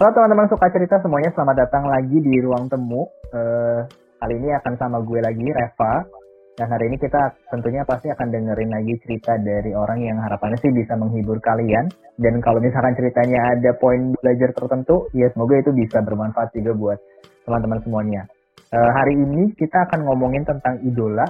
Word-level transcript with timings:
Halo 0.00 0.16
teman-teman 0.16 0.48
suka 0.48 0.72
cerita 0.72 0.96
semuanya, 1.04 1.28
selamat 1.36 1.56
datang 1.60 1.84
lagi 1.84 2.24
di 2.24 2.40
Ruang 2.40 2.72
Temu. 2.72 3.04
Uh, 3.36 3.84
kali 4.16 4.40
ini 4.40 4.48
akan 4.56 4.72
sama 4.80 5.04
gue 5.04 5.20
lagi, 5.20 5.44
Reva. 5.44 6.08
Dan 6.56 6.72
hari 6.72 6.88
ini 6.88 6.96
kita 6.96 7.36
tentunya 7.52 7.84
pasti 7.84 8.08
akan 8.08 8.32
dengerin 8.32 8.72
lagi 8.72 8.96
cerita 9.04 9.36
dari 9.36 9.76
orang 9.76 10.00
yang 10.00 10.16
harapannya 10.24 10.56
sih 10.56 10.72
bisa 10.72 10.96
menghibur 10.96 11.36
kalian. 11.44 11.92
Dan 12.16 12.40
kalau 12.40 12.64
misalkan 12.64 12.96
ceritanya 12.96 13.52
ada 13.52 13.76
poin 13.76 14.16
belajar 14.24 14.56
tertentu, 14.56 15.04
ya 15.12 15.28
semoga 15.36 15.60
itu 15.60 15.68
bisa 15.76 16.00
bermanfaat 16.00 16.48
juga 16.56 16.72
buat 16.72 16.98
teman-teman 17.44 17.84
semuanya. 17.84 18.24
Uh, 18.72 18.90
hari 18.96 19.20
ini 19.20 19.52
kita 19.52 19.84
akan 19.84 20.08
ngomongin 20.08 20.48
tentang 20.48 20.80
idola. 20.80 21.28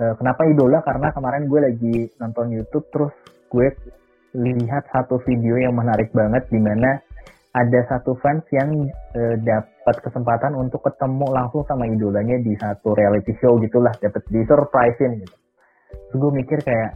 Uh, 0.00 0.16
kenapa 0.16 0.48
idola? 0.48 0.80
Karena 0.88 1.12
kemarin 1.12 1.44
gue 1.52 1.60
lagi 1.60 1.96
nonton 2.16 2.48
YouTube, 2.48 2.88
terus 2.96 3.12
gue 3.52 3.68
lihat 4.40 4.88
satu 4.88 5.20
video 5.28 5.60
yang 5.60 5.76
menarik 5.76 6.08
banget 6.16 6.48
di 6.48 6.64
mana 6.64 7.09
ada 7.50 7.80
satu 7.90 8.14
fans 8.22 8.46
yang 8.54 8.86
uh, 9.18 9.36
dapat 9.42 9.96
kesempatan 10.06 10.54
untuk 10.54 10.86
ketemu 10.86 11.26
langsung 11.34 11.66
sama 11.66 11.90
idolanya 11.90 12.38
di 12.38 12.54
satu 12.54 12.94
reality 12.94 13.34
show 13.42 13.58
gitulah 13.58 13.90
dapat 13.98 14.22
di 14.30 14.46
surprisein 14.46 15.18
gitu 15.18 15.36
terus 15.90 16.18
gue 16.22 16.30
mikir 16.30 16.58
kayak 16.62 16.94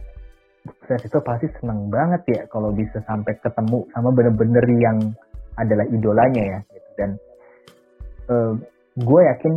fans 0.87 1.03
itu 1.03 1.19
pasti 1.19 1.47
seneng 1.59 1.91
banget 1.91 2.21
ya 2.31 2.41
kalau 2.47 2.71
bisa 2.71 3.03
sampai 3.03 3.35
ketemu 3.43 3.83
sama 3.91 4.09
bener-bener 4.15 4.65
yang 4.79 4.97
adalah 5.59 5.83
idolanya 5.91 6.43
ya 6.43 6.59
gitu. 6.71 6.89
dan 6.95 7.09
uh, 8.31 8.53
gue 8.95 9.21
yakin 9.35 9.53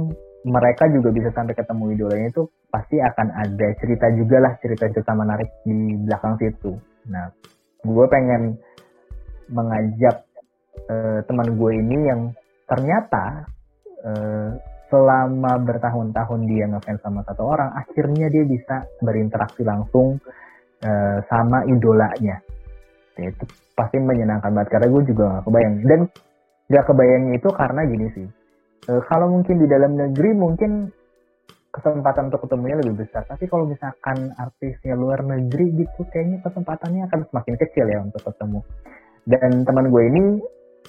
mereka 0.46 0.90
juga 0.90 1.14
bisa 1.14 1.30
sampai 1.30 1.54
ketemu 1.54 1.94
idolanya 1.94 2.26
itu 2.30 2.42
pasti 2.68 2.98
akan 2.98 3.28
ada 3.32 3.66
cerita 3.78 4.06
juga 4.18 4.36
lah 4.42 4.52
cerita-cerita 4.58 5.12
menarik 5.14 5.50
di 5.62 5.94
belakang 6.02 6.34
situ 6.42 6.74
nah 7.06 7.30
gue 7.86 8.06
pengen 8.10 8.58
mengajak 9.48 10.27
uh, 10.86 11.20
teman 11.26 11.58
gue 11.58 11.72
ini 11.74 11.98
yang 12.06 12.20
ternyata 12.68 13.48
uh, 14.06 14.50
selama 14.88 15.60
bertahun-tahun 15.64 16.40
dia 16.48 16.64
ngefans 16.68 17.00
sama 17.04 17.20
satu 17.28 17.44
orang, 17.44 17.70
akhirnya 17.76 18.32
dia 18.32 18.44
bisa 18.48 18.88
berinteraksi 19.04 19.62
langsung 19.64 20.16
uh, 20.84 21.18
sama 21.28 21.64
idolanya. 21.68 22.40
Ya, 23.18 23.34
itu 23.34 23.44
pasti 23.74 23.98
menyenangkan 23.98 24.54
banget 24.54 24.78
karena 24.78 24.88
gue 24.94 25.02
juga 25.10 25.22
gak 25.38 25.44
kebayang 25.50 25.74
dan 25.84 26.00
gak 26.70 26.84
kebayang 26.86 27.24
itu 27.34 27.48
karena 27.50 27.80
gini 27.84 28.06
sih. 28.16 28.28
Uh, 28.88 29.02
kalau 29.10 29.28
mungkin 29.28 29.60
di 29.60 29.66
dalam 29.68 29.92
negeri 29.98 30.30
mungkin 30.32 30.88
kesempatan 31.68 32.32
untuk 32.32 32.48
ketemunya 32.48 32.80
lebih 32.80 33.04
besar. 33.04 33.28
Tapi 33.28 33.44
kalau 33.46 33.68
misalkan 33.68 34.32
artisnya 34.34 34.96
luar 34.96 35.20
negeri 35.20 35.84
gitu, 35.84 36.08
kayaknya 36.08 36.40
kesempatannya 36.42 37.06
akan 37.06 37.20
semakin 37.28 37.54
kecil 37.60 37.86
ya 37.86 37.98
untuk 38.00 38.22
ketemu. 38.24 38.60
Dan 39.28 39.68
teman 39.68 39.92
gue 39.92 40.02
ini 40.08 40.24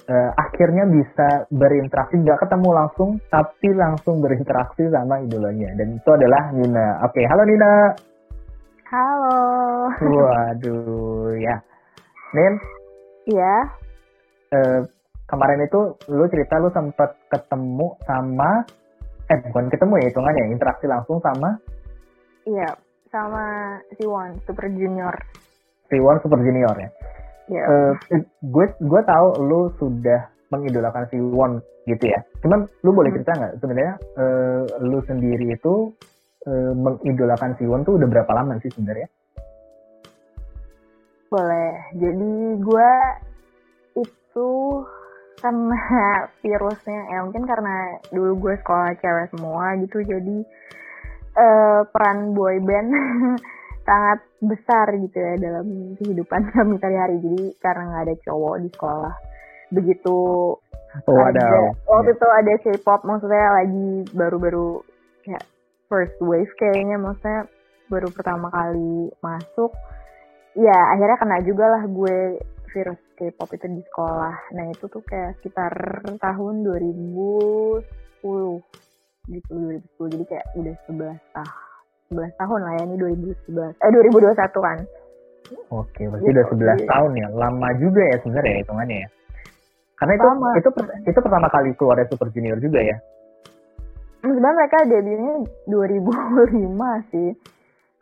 uh, 0.08 0.30
akhirnya 0.38 0.88
bisa 0.88 1.50
berinteraksi 1.50 2.20
nggak 2.20 2.40
ketemu 2.46 2.68
langsung 2.72 3.10
tapi 3.28 3.68
langsung 3.74 4.22
berinteraksi 4.22 4.88
sama 4.88 5.20
idolanya 5.20 5.74
dan 5.76 5.98
itu 5.98 6.10
adalah 6.14 6.54
Nina. 6.54 7.04
Oke, 7.04 7.20
halo 7.26 7.42
Nina. 7.44 7.72
Halo. 8.90 9.38
Waduh, 10.02 11.36
ya. 11.38 11.56
Nin? 12.34 12.54
Iya. 13.28 13.54
Uh, 14.50 14.80
kemarin 15.30 15.62
itu 15.62 15.94
lu 16.10 16.26
cerita 16.26 16.58
lu 16.58 16.74
sempat 16.74 17.14
ketemu 17.30 17.94
sama 18.02 18.66
eh 19.30 19.38
bukan 19.46 19.70
ketemu 19.70 19.94
ya 20.02 20.06
hitungannya 20.10 20.44
interaksi 20.50 20.90
langsung 20.90 21.22
sama 21.22 21.54
Iya, 22.50 22.72
sama 23.12 23.76
Siwon 23.94 24.42
Super 24.48 24.66
Junior. 24.72 25.14
Siwon 25.86 26.18
Super 26.24 26.40
Junior 26.40 26.74
ya. 26.74 26.90
Yeah. 27.50 27.66
Uh, 27.66 28.22
gue 28.46 28.66
gue 28.78 29.02
tahu 29.02 29.26
lu 29.42 29.74
sudah 29.82 30.30
mengidolakan 30.54 31.10
si 31.10 31.18
Won 31.18 31.58
gitu 31.90 32.06
ya. 32.06 32.22
Cuman 32.46 32.70
lu 32.86 32.94
boleh 32.94 33.10
cerita 33.10 33.34
nggak 33.34 33.58
sebenarnya 33.58 33.94
uh, 34.14 34.62
lu 34.86 35.02
sendiri 35.02 35.50
itu 35.50 35.90
uh, 36.46 36.72
mengidolakan 36.78 37.58
si 37.58 37.66
Won 37.66 37.82
tuh 37.82 37.98
udah 37.98 38.06
berapa 38.06 38.30
lama 38.30 38.62
sih 38.62 38.70
sebenarnya? 38.70 39.10
Boleh. 41.26 41.90
Jadi 41.98 42.32
gue 42.62 42.90
itu 43.98 44.50
karena 45.40 45.82
virusnya 46.44 47.00
ya 47.10 47.18
mungkin 47.24 47.48
karena 47.48 47.96
dulu 48.12 48.46
gue 48.46 48.54
sekolah 48.60 48.92
cewek 49.00 49.26
semua 49.32 49.72
gitu 49.80 50.04
jadi 50.04 50.38
uh, 51.32 51.80
peran 51.88 52.36
boy 52.36 52.60
band 52.60 52.92
sangat 53.84 54.20
besar 54.40 54.86
gitu 54.96 55.16
ya 55.16 55.34
dalam 55.40 55.96
kehidupan 55.98 56.40
kami 56.54 56.76
sehari-hari. 56.78 57.16
Jadi 57.22 57.42
karena 57.60 57.82
nggak 57.90 58.04
ada 58.06 58.16
cowok 58.26 58.56
di 58.62 58.68
sekolah 58.72 59.14
begitu 59.70 60.18
oh, 61.06 61.22
ada, 61.22 61.46
waktu 61.86 62.10
itu 62.10 62.26
ada 62.26 62.52
K-pop 62.58 63.06
maksudnya 63.06 63.62
lagi 63.62 64.02
baru-baru 64.10 64.82
kayak 65.22 65.46
first 65.86 66.18
wave 66.18 66.50
kayaknya 66.58 66.98
maksudnya 66.98 67.46
baru 67.86 68.10
pertama 68.10 68.50
kali 68.50 69.10
masuk. 69.22 69.70
Ya 70.58 70.74
akhirnya 70.94 71.18
kena 71.22 71.38
juga 71.46 71.64
lah 71.70 71.82
gue 71.86 72.42
virus 72.74 73.00
K-pop 73.14 73.50
itu 73.54 73.66
di 73.70 73.82
sekolah. 73.86 74.34
Nah 74.58 74.64
itu 74.74 74.90
tuh 74.90 75.02
kayak 75.06 75.38
sekitar 75.38 75.74
tahun 76.18 76.54
2010 76.66 77.86
gitu 79.30 79.52
2010 79.54 80.12
jadi 80.16 80.24
kayak 80.26 80.46
udah 80.58 80.74
11 80.90 81.36
tahun 81.36 81.69
11 82.10 82.42
tahun 82.42 82.60
lah 82.66 82.72
ya 82.74 82.82
ini 82.90 82.96
2011 83.54 83.70
eh 83.70 83.90
2021 83.94 84.34
kan 84.66 84.78
oke 85.70 86.02
berarti 86.10 86.26
gitu, 86.26 86.42
udah 86.42 86.44
11 86.50 86.58
iya. 86.58 86.86
tahun 86.90 87.10
ya. 87.14 87.28
Lama 87.38 87.68
juga 87.78 88.02
ya 88.02 88.16
sebenarnya 88.18 88.54
hitungannya 88.66 88.96
ya. 88.98 89.08
Karena 89.94 90.12
itu 90.18 90.26
Lama. 90.26 90.48
itu 90.58 90.70
itu 91.06 91.18
pertama 91.22 91.46
kali 91.54 91.70
keluar 91.78 91.94
dari 92.02 92.10
Super 92.10 92.28
Junior 92.34 92.58
juga 92.58 92.82
ya? 92.82 92.96
Sebenarnya 94.26 94.56
mereka 94.58 94.78
debutnya 94.90 95.34
2005 95.70 97.10
sih. 97.14 97.30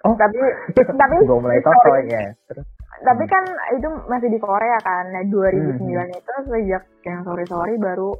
Oh 0.08 0.14
tapi 0.16 0.36
tapi 1.04 1.14
gue 1.28 1.38
mulai 1.44 1.60
tahu 1.60 1.76
ya. 2.08 2.32
Terus 2.48 2.64
tapi 3.04 3.25
kan 3.28 3.44
itu 3.76 3.88
masih 4.08 4.28
di 4.32 4.40
Korea 4.40 4.78
kan. 4.88 5.04
Nah 5.12 5.22
2009 5.28 5.84
hmm. 5.84 6.16
itu 6.16 6.32
sejak 6.48 6.82
yang 7.04 7.20
sorry 7.28 7.44
sorry 7.44 7.76
baru 7.76 8.16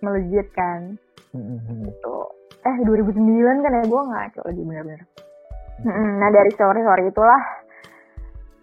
melejit 0.00 0.48
kan. 0.56 0.96
Hmm. 1.36 1.84
itu 1.88 2.16
eh 2.62 2.76
2009 2.86 3.64
kan 3.64 3.76
ya 3.78 3.84
gue 3.86 4.02
ngaco 4.06 4.40
lagi 4.46 4.62
bener-bener 4.62 5.02
nah 6.18 6.28
dari 6.30 6.50
story 6.54 6.80
itulah 7.10 7.42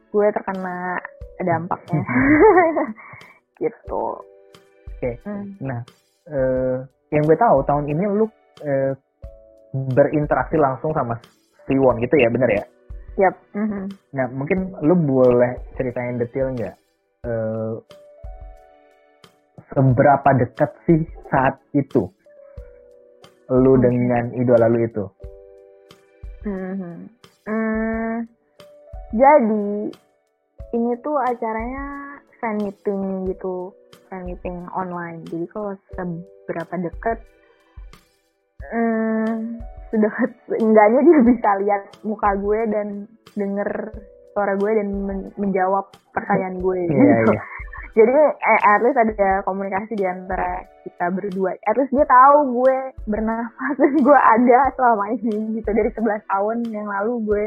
gue 0.09 0.27
terkena 0.31 0.97
dampaknya 1.43 2.01
gitu 3.61 4.19
oke 4.19 4.95
okay. 4.95 5.19
hmm. 5.27 5.59
nah 5.59 5.79
uh, 6.31 6.83
yang 7.11 7.23
gue 7.27 7.37
tahu 7.37 7.59
tahun 7.67 7.85
ini 7.91 8.03
lu 8.07 8.25
uh, 8.63 8.93
berinteraksi 9.93 10.55
langsung 10.55 10.95
sama 10.95 11.19
Siwon 11.67 12.01
gitu 12.01 12.15
ya 12.17 12.31
bener 12.31 12.49
ya 12.49 12.65
Yap. 13.19 13.35
Mm-hmm. 13.51 13.85
Nah 14.15 14.25
mungkin 14.31 14.59
lu 14.79 14.95
boleh 14.95 15.59
ceritain 15.75 16.15
detail 16.15 16.55
nggak 16.55 16.75
uh, 17.27 17.75
seberapa 19.75 20.29
dekat 20.39 20.71
sih 20.87 21.03
saat 21.27 21.59
itu 21.75 22.07
lu 23.49 23.73
dengan 23.81 24.29
idola 24.37 24.69
lu 24.69 24.79
itu? 24.85 25.05
Hmm. 26.45 27.09
Hmm. 27.49 28.15
Jadi 29.09 29.89
ini 30.77 30.91
tuh 31.01 31.17
acaranya 31.17 32.17
fan 32.37 32.61
meeting 32.61 33.25
gitu, 33.33 33.73
fan 34.07 34.29
meeting 34.29 34.69
online. 34.71 35.25
Jadi 35.25 35.49
kalau 35.49 35.73
seberapa 35.97 36.73
dekat, 36.77 37.17
hmm, 38.69 39.57
sedekat 39.89 40.31
enggaknya 40.61 40.99
dia 41.01 41.19
bisa 41.25 41.49
lihat 41.65 41.81
muka 42.05 42.37
gue 42.37 42.59
dan 42.69 42.87
denger 43.33 43.69
suara 44.37 44.53
gue 44.55 44.71
dan 44.77 44.87
men 45.03 45.19
menjawab 45.41 45.89
pertanyaan 46.13 46.61
gue 46.61 46.77
iya, 46.77 46.85
gitu. 46.85 47.01
Yeah, 47.01 47.33
yeah 47.33 47.58
jadi 47.97 48.13
eh, 48.13 48.59
at 48.69 48.81
least 48.85 48.99
ada 49.01 49.41
komunikasi 49.43 49.97
di 49.97 50.05
antara 50.05 50.61
kita 50.85 51.09
berdua. 51.09 51.57
At 51.65 51.75
least 51.77 51.93
dia 51.93 52.05
tahu 52.05 52.61
gue 52.61 52.77
bernafas 53.09 53.75
dan 53.81 53.93
gue 53.97 54.19
ada 54.19 54.59
selama 54.77 55.05
ini 55.17 55.57
gitu. 55.57 55.69
Dari 55.73 55.89
11 55.97 56.31
tahun 56.31 56.57
yang 56.69 56.87
lalu 56.87 57.13
gue 57.25 57.45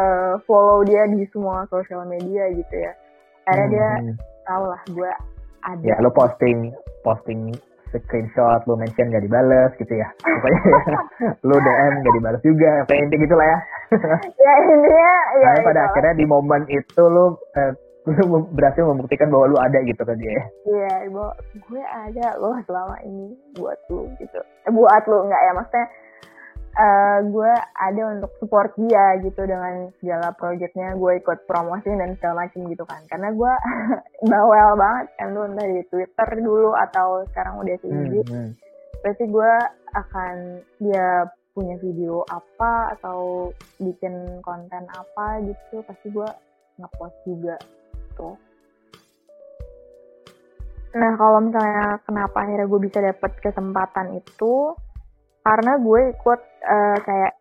uh, 0.00 0.34
follow 0.48 0.80
dia 0.86 1.04
di 1.10 1.28
semua 1.30 1.68
sosial 1.68 2.08
media 2.08 2.48
gitu 2.56 2.74
ya. 2.74 2.92
Akhirnya 3.44 3.88
hmm. 4.00 4.16
dia 4.16 4.24
tahu 4.48 4.64
lah 4.64 4.82
gue 4.88 5.10
ada. 5.64 5.84
Ya 5.84 5.96
lo 6.00 6.10
posting 6.12 6.72
posting 7.04 7.52
screenshot 7.94 8.66
lo 8.66 8.74
mention 8.74 9.12
gak 9.12 9.22
dibales 9.22 9.70
gitu 9.78 9.94
ya. 9.94 10.08
Pokoknya 10.18 10.60
ya, 10.66 10.80
lo 11.48 11.56
DM 11.60 11.94
gak 12.02 12.14
dibales 12.16 12.42
juga 12.42 12.72
kayak 12.90 13.00
inti 13.06 13.16
gitu 13.22 13.34
lah 13.38 13.46
ya. 13.46 13.58
Ya 14.34 14.52
intinya 14.66 15.12
ya 15.38 15.48
Tapi 15.52 15.60
pada 15.62 15.80
akhirnya 15.92 16.14
di 16.18 16.26
momen 16.26 16.62
itu 16.66 17.02
lo 17.06 17.38
uh, 17.54 17.72
lu 18.28 18.44
berhasil 18.52 18.84
membuktikan 18.84 19.32
bahwa 19.32 19.56
lu 19.56 19.58
ada 19.60 19.80
gitu 19.80 20.02
kan 20.04 20.16
dia. 20.20 20.44
Iya 20.68 21.08
bahwa 21.08 21.32
gue 21.56 21.82
ada 21.84 22.26
loh 22.36 22.56
selama 22.68 22.96
ini 23.00 23.32
buat 23.56 23.80
lu 23.88 24.12
gitu. 24.20 24.40
Eh, 24.68 24.72
buat 24.72 25.02
lu 25.08 25.24
nggak 25.24 25.42
ya 25.42 25.52
maksudnya 25.56 25.86
uh, 26.76 27.18
gue 27.24 27.52
ada 27.80 28.02
untuk 28.12 28.30
support 28.36 28.76
dia 28.76 29.16
gitu 29.24 29.48
dengan 29.48 29.88
segala 30.04 30.36
projectnya 30.36 30.92
gue 31.00 31.12
ikut 31.24 31.48
promosiin 31.48 31.96
dan 31.96 32.12
segala 32.20 32.44
macam 32.44 32.60
gitu 32.68 32.84
kan. 32.84 33.00
Karena 33.08 33.32
gue 33.32 33.52
bawel 34.30 34.70
banget 34.76 35.06
kan 35.16 35.28
lu 35.32 35.40
entah 35.48 35.64
di 35.64 35.80
Twitter 35.88 36.28
dulu 36.44 36.76
atau 36.76 37.24
sekarang 37.32 37.64
udah 37.64 37.76
di 37.80 37.88
hmm, 37.88 38.20
hmm. 38.28 38.48
pasti 39.00 39.24
gue 39.32 39.52
akan 39.96 40.34
dia 40.76 41.24
punya 41.54 41.78
video 41.78 42.26
apa 42.28 42.98
atau 42.98 43.48
bikin 43.78 44.42
konten 44.42 44.84
apa 44.90 45.38
gitu 45.46 45.86
pasti 45.86 46.10
gue 46.10 46.26
ngepost 46.82 47.14
juga 47.22 47.54
tuh 48.16 48.36
nah 50.94 51.12
kalau 51.18 51.42
misalnya 51.42 51.98
kenapa 52.06 52.46
akhirnya 52.46 52.70
gue 52.70 52.80
bisa 52.86 52.98
dapet 53.02 53.32
kesempatan 53.42 54.14
itu 54.14 54.78
karena 55.42 55.72
gue 55.76 56.00
ikut 56.14 56.40
uh, 56.64 56.98
kayak 57.02 57.34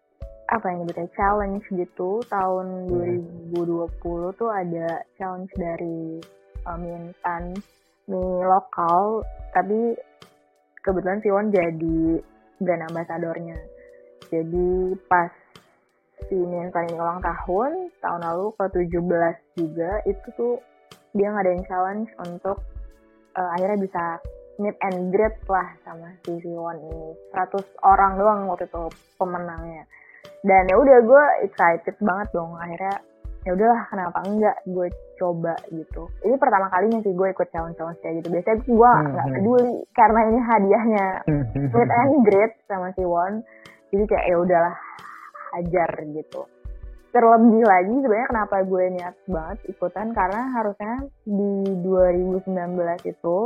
apa 0.43 0.65
yang 0.69 0.83
disebutnya 0.83 1.07
challenge 1.15 1.65
gitu. 1.71 2.19
Tahun 2.27 2.67
2020 3.55 4.37
tuh 4.37 4.49
ada 4.51 5.01
challenge 5.15 5.49
dari 5.55 6.19
uh, 6.67 6.77
mie 6.77 6.99
instan 6.99 7.55
mie 8.11 8.43
lokal. 8.43 9.23
Tapi 9.55 9.95
kebetulan 10.83 11.23
Siwon 11.23 11.47
jadi 11.47 12.19
brand 12.59 12.91
ambasadornya 12.91 13.55
jadi 14.33 14.97
pas 15.05 15.29
si 16.29 16.35
mie 16.35 16.67
instan 16.67 16.87
ini 16.87 16.99
ulang 16.99 17.21
tahun 17.23 17.91
tahun 17.99 18.21
lalu 18.23 18.45
ke 18.55 18.65
17 18.91 19.59
juga 19.59 19.91
itu 20.07 20.27
tuh 20.35 20.53
dia 21.13 21.29
ngadain 21.29 21.63
challenge 21.69 22.09
untuk 22.21 22.57
uh, 23.37 23.49
akhirnya 23.57 23.77
bisa 23.85 24.03
meet 24.61 24.77
and 24.85 25.09
greet 25.09 25.33
lah 25.49 25.65
sama 25.85 26.13
si 26.25 26.37
Siwon 26.41 26.77
ini. 26.77 27.09
100 27.33 27.57
orang 27.85 28.11
doang 28.17 28.39
waktu 28.49 28.69
itu 28.69 28.83
pemenangnya. 29.17 29.83
Dan 30.45 30.69
ya 30.69 30.75
udah 30.77 30.97
gue 31.01 31.25
excited 31.47 31.95
banget 32.03 32.27
dong. 32.35 32.53
Akhirnya 32.59 33.01
ya 33.43 33.51
udahlah 33.57 33.81
kenapa 33.89 34.17
enggak 34.29 34.57
gue 34.69 34.87
coba 35.17 35.53
gitu. 35.73 36.09
Ini 36.23 36.35
pertama 36.37 36.69
kalinya 36.69 36.99
sih 37.01 37.13
gue 37.13 37.27
ikut 37.33 37.47
challenge 37.49 37.77
challenge 37.77 37.99
kayak 38.05 38.21
gitu. 38.21 38.27
Biasanya 38.29 38.57
gue 38.61 38.91
hmm, 38.93 39.07
nggak 39.09 39.25
hmm. 39.25 39.35
peduli 39.37 39.73
karena 39.97 40.19
ini 40.29 40.39
hadiahnya 40.41 41.07
hmm, 41.27 41.43
meet 41.73 41.91
and 41.91 42.15
greet 42.27 42.53
sama 42.69 42.87
Siwon. 42.93 43.33
Jadi 43.93 44.03
kayak 44.09 44.25
ya 44.25 44.37
udahlah 44.41 44.75
hajar 45.53 45.89
gitu. 46.09 46.49
Terlebih 47.13 47.61
lagi 47.61 47.93
sebenarnya 48.01 48.29
kenapa 48.33 48.55
gue 48.65 48.83
niat 48.89 49.15
banget 49.29 49.57
ikutan 49.69 50.09
karena 50.17 50.49
harusnya 50.57 51.05
di 51.21 51.53
2019 51.85 52.49
itu 53.05 53.37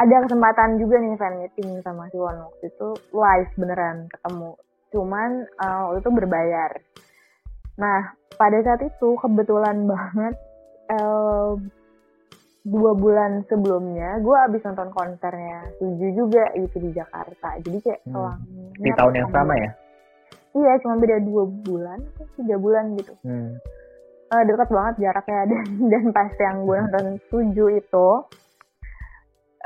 ada 0.00 0.16
kesempatan 0.24 0.78
juga 0.78 0.96
nih 1.02 1.18
fan 1.18 1.34
meeting 1.42 1.82
sama 1.82 2.06
si 2.08 2.16
Won. 2.16 2.38
Waktu 2.38 2.70
itu 2.70 2.88
live 3.10 3.52
beneran 3.58 4.06
ketemu. 4.06 4.50
Cuman 4.94 5.30
uh, 5.58 5.80
waktu 5.90 5.98
itu 6.06 6.10
berbayar. 6.14 6.70
Nah 7.82 8.14
pada 8.38 8.58
saat 8.62 8.80
itu 8.86 9.18
kebetulan 9.18 9.90
banget 9.90 10.34
uh, 10.94 11.58
dua 12.60 12.92
bulan 12.92 13.42
sebelumnya 13.48 14.20
gue 14.20 14.36
abis 14.46 14.62
nonton 14.68 14.92
konsernya 14.92 15.66
tujuh 15.82 16.10
juga 16.14 16.46
itu 16.54 16.78
di 16.78 16.94
Jakarta. 16.94 17.58
Jadi 17.58 17.78
kayak 17.82 18.00
hmm. 18.06 18.78
di 18.78 18.90
tahun 18.94 19.14
yang 19.18 19.30
sama 19.34 19.58
ya 19.58 19.89
iya 20.56 20.72
cuma 20.82 20.98
beda 20.98 21.22
dua 21.22 21.44
bulan 21.46 21.98
atau 22.16 22.26
tiga 22.40 22.56
bulan 22.58 22.84
gitu 22.98 23.14
hmm. 23.22 23.58
uh, 24.34 24.42
dekat 24.46 24.68
banget 24.70 24.94
jaraknya 24.98 25.40
dan 25.52 25.66
dan 25.90 26.04
pas 26.10 26.32
yang 26.38 26.56
gue 26.66 26.76
nonton 26.76 27.06
tujuh 27.30 27.68
itu 27.78 28.08
uh, 28.10 28.24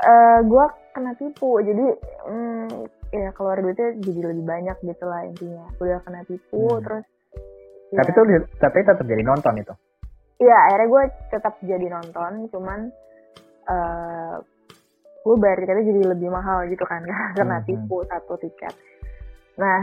eh, 0.03 0.39
gue 0.43 0.65
kena 0.95 1.11
tipu 1.19 1.59
jadi 1.59 1.85
mm, 2.27 2.67
ya 3.11 3.29
keluar 3.35 3.59
duitnya 3.59 3.99
jadi 3.99 4.21
lebih 4.31 4.45
banyak 4.47 4.77
gitu 4.83 5.05
lah 5.07 5.21
intinya 5.27 5.65
udah 5.79 5.99
kena 6.03 6.21
tipu 6.27 6.63
hmm. 6.67 6.81
terus 6.83 7.05
ya. 7.91 7.97
tapi 8.03 8.09
tuh 8.15 8.23
tapi 8.59 8.77
tetap 8.83 9.05
jadi 9.07 9.23
nonton 9.23 9.53
itu 9.59 9.73
iya 10.43 10.57
akhirnya 10.71 10.87
gue 10.87 11.03
tetap 11.31 11.53
jadi 11.63 11.87
nonton 11.91 12.31
cuman 12.51 12.79
uh, 13.67 13.73
eh, 13.75 14.35
gue 15.25 15.35
bayar 15.41 15.57
tiketnya 15.63 15.85
jadi 15.89 16.01
lebih 16.13 16.29
mahal 16.29 16.67
gitu 16.69 16.83
kan 16.85 17.01
karena 17.37 17.57
hmm. 17.59 17.65
tipu 17.67 18.03
satu 18.07 18.35
tiket 18.39 18.73
nah 19.55 19.79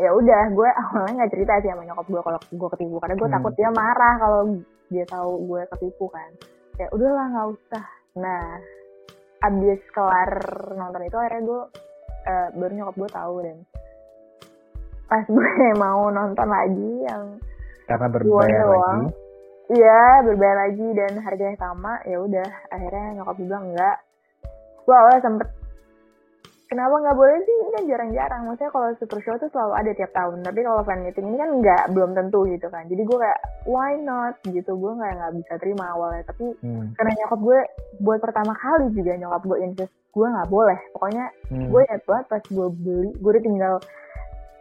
ya 0.00 0.10
udah 0.10 0.42
gue 0.56 0.68
awalnya 0.72 1.12
nggak 1.22 1.32
cerita 1.36 1.52
sih 1.60 1.70
sama 1.70 1.84
nyokap 1.84 2.06
gue 2.08 2.22
kalau 2.24 2.40
gue 2.40 2.68
ketipu 2.78 2.96
karena 2.96 3.14
gue 3.20 3.28
hmm. 3.28 3.36
takut 3.36 3.52
dia 3.54 3.70
marah 3.70 4.14
kalau 4.16 4.40
dia 4.88 5.04
tahu 5.08 5.32
gue 5.48 5.62
ketipu 5.76 6.06
kan. 6.12 6.30
Ya 6.76 6.86
udahlah 6.92 7.26
nggak 7.32 7.48
usah. 7.56 7.86
Nah 8.20 8.44
abis 9.42 9.80
kelar 9.90 10.32
nonton 10.76 11.02
itu 11.02 11.16
akhirnya 11.18 11.42
gue 11.44 11.62
uh, 12.28 12.48
baru 12.56 12.72
nyokap 12.72 12.96
gue 12.96 13.10
tahu 13.12 13.34
dan. 13.44 13.58
Pas 15.08 15.24
gue 15.28 15.48
mau 15.84 16.02
nonton 16.08 16.48
lagi 16.48 16.92
yang 17.08 17.24
karena 17.82 18.08
berbayar 18.08 18.62
lagi. 18.72 19.10
iya 19.74 20.22
berbayar 20.24 20.56
lagi 20.70 20.86
dan 20.96 21.12
harganya 21.20 21.56
sama 21.60 22.00
ya 22.08 22.16
udah. 22.16 22.48
Akhirnya 22.72 23.20
nyokap 23.20 23.36
gue 23.36 23.46
bilang 23.48 23.66
enggak 23.72 23.98
gue 24.82 24.94
awalnya 24.98 25.20
sempet 25.22 25.48
kenapa 26.72 26.94
nggak 27.04 27.18
boleh 27.20 27.36
sih? 27.44 27.54
Ini 27.60 27.70
kan 27.76 27.84
jarang-jarang. 27.84 28.42
Maksudnya 28.48 28.72
kalau 28.72 28.88
super 28.96 29.18
show 29.20 29.36
tuh 29.36 29.52
selalu 29.52 29.72
ada 29.76 29.90
tiap 29.92 30.12
tahun. 30.16 30.40
Tapi 30.40 30.60
kalau 30.64 30.80
fan 30.88 31.04
meeting 31.04 31.28
ini 31.28 31.36
kan 31.36 31.50
nggak 31.60 31.84
belum 31.92 32.10
tentu 32.16 32.48
gitu 32.48 32.66
kan. 32.72 32.88
Jadi 32.88 33.02
gue 33.04 33.18
kayak 33.20 33.40
why 33.68 33.92
not? 34.00 34.40
Gitu. 34.48 34.72
Gue 34.72 34.92
nggak 34.96 35.12
nggak 35.20 35.32
bisa 35.36 35.52
terima 35.60 35.92
awalnya. 35.92 36.24
Tapi 36.24 36.56
hmm. 36.64 36.96
karena 36.96 37.12
nyokap 37.20 37.40
gue 37.44 37.58
buat 38.00 38.20
pertama 38.24 38.56
kali 38.56 38.88
juga 38.96 39.12
nyokap 39.20 39.42
gue 39.44 39.58
insist 39.60 39.92
gue 40.16 40.26
nggak 40.26 40.48
boleh. 40.48 40.80
Pokoknya 40.96 41.24
hmm. 41.52 41.68
gue 41.68 41.80
inget 41.84 42.02
banget 42.08 42.26
pas 42.32 42.42
gue 42.48 42.68
beli 42.72 43.10
gue 43.12 43.30
udah 43.36 43.44
tinggal 43.44 43.74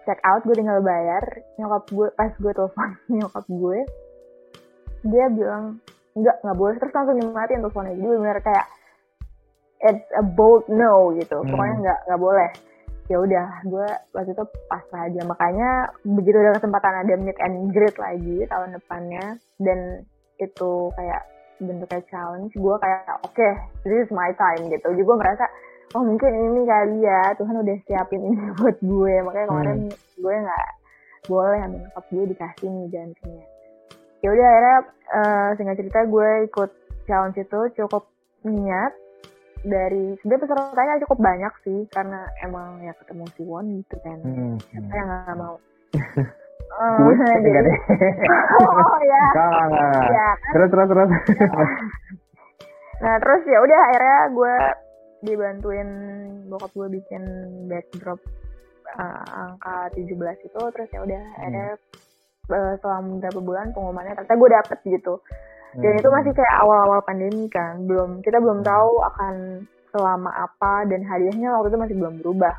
check 0.04 0.20
out 0.28 0.42
gue 0.44 0.56
tinggal 0.58 0.84
bayar 0.84 1.24
nyokap 1.56 1.84
gue 1.88 2.08
pas 2.20 2.32
gue 2.36 2.52
telepon 2.52 2.90
nyokap 3.16 3.46
gue 3.48 3.80
dia 5.08 5.26
bilang 5.32 5.80
nggak 6.20 6.36
nggak 6.44 6.58
boleh. 6.60 6.76
Terus 6.76 6.92
langsung 6.92 7.16
dimatiin 7.16 7.64
teleponnya. 7.64 7.96
Jadi 7.96 8.08
benar 8.20 8.40
kayak 8.44 8.68
it's 9.86 10.08
a 10.18 10.24
bold 10.24 10.66
no 10.70 11.14
gitu. 11.18 11.42
Hmm. 11.42 11.50
pokoknya 11.54 11.76
nggak 11.82 12.00
nggak 12.08 12.22
boleh. 12.22 12.50
Ya 13.12 13.18
udah 13.20 13.48
gue 13.68 13.88
waktu 14.16 14.32
itu 14.32 14.46
pas 14.72 14.86
aja 14.96 15.22
makanya 15.28 15.92
begitu 16.08 16.40
ada 16.40 16.56
kesempatan 16.56 17.04
ada 17.04 17.14
meet 17.20 17.36
and 17.44 17.76
greet 17.76 17.98
lagi 18.00 18.48
tahun 18.48 18.72
depannya 18.72 19.36
dan 19.60 20.08
itu 20.40 20.72
kayak 20.96 21.22
bentuknya 21.60 22.02
challenge 22.10 22.56
gue 22.56 22.76
kayak 22.82 23.04
oke 23.22 23.36
okay, 23.36 23.52
this 23.84 24.08
is 24.08 24.12
my 24.16 24.32
time 24.40 24.72
gitu. 24.72 24.86
Jadi 24.96 25.04
gue 25.04 25.18
merasa 25.20 25.44
oh 25.92 26.08
mungkin 26.08 26.32
ini 26.32 26.64
kali 26.64 27.04
ya 27.04 27.36
Tuhan 27.36 27.60
udah 27.60 27.78
siapin 27.84 28.22
ini 28.24 28.48
buat 28.62 28.78
gue. 28.80 29.14
Makanya 29.28 29.48
kemarin 29.52 29.78
hmm. 29.92 29.98
gue 30.24 30.36
nggak 30.48 30.68
boleh 31.28 31.60
ambil 31.62 31.86
cup 31.94 32.06
gue 32.10 32.26
dikasih 32.34 32.70
nih 32.70 32.88
jantinya 32.90 33.46
ya 34.22 34.30
udah 34.30 34.48
akhirnya 34.48 34.78
uh, 35.12 35.50
singkat 35.58 35.76
cerita 35.82 36.00
gue 36.06 36.30
ikut 36.50 36.72
challenge 37.10 37.38
itu 37.42 37.60
cukup 37.82 38.06
niat 38.46 38.94
dari 39.62 40.18
sebenarnya 40.22 40.44
pesertanya 40.48 41.02
cukup 41.06 41.20
banyak 41.22 41.54
sih 41.62 41.80
karena 41.94 42.26
emang 42.42 42.82
ya 42.82 42.94
ketemu 42.98 43.24
si 43.38 43.42
Won 43.46 43.66
gitu 43.82 43.96
kan 44.02 44.18
hmm. 44.22 44.56
siapa 44.70 44.94
yang 44.94 45.08
nggak 45.10 45.38
mau 45.38 45.56
Oh, 46.72 47.12
jadi, 47.12 47.52
oh 48.64 49.00
ya. 49.04 49.24
Ya, 50.08 50.30
kan? 50.40 50.52
Terus 50.56 50.68
terus 50.72 50.88
terus. 50.88 51.10
nah 53.02 53.18
terus 53.20 53.42
ya 53.44 53.60
udah 53.60 53.80
akhirnya 53.92 54.20
gue 54.32 54.56
dibantuin 55.26 55.90
bokap 56.48 56.72
gue 56.78 57.02
bikin 57.02 57.24
backdrop 57.66 58.22
uh, 58.94 59.26
angka 59.26 59.90
17 59.98 60.48
itu 60.48 60.62
terus 60.70 60.90
ya 60.94 61.02
udah 61.02 61.18
hmm. 61.18 61.38
akhirnya 61.42 61.70
uh, 62.54 62.74
selama 62.78 63.18
beberapa 63.18 63.40
bulan 63.42 63.68
pengumumannya 63.74 64.14
ternyata 64.14 64.38
gue 64.38 64.50
dapet 64.54 64.78
gitu 64.86 65.14
dan 65.80 65.92
itu 65.96 66.10
masih 66.12 66.32
kayak 66.36 66.56
awal-awal 66.60 67.00
pandemi 67.08 67.48
kan. 67.48 67.88
Belum 67.88 68.20
kita 68.20 68.44
belum 68.44 68.60
hmm. 68.64 68.68
tahu 68.68 68.92
akan 69.14 69.36
selama 69.92 70.32
apa 70.32 70.88
dan 70.88 71.04
hadiahnya 71.04 71.52
waktu 71.56 71.72
itu 71.72 71.80
masih 71.80 71.96
belum 72.00 72.16
berubah. 72.24 72.56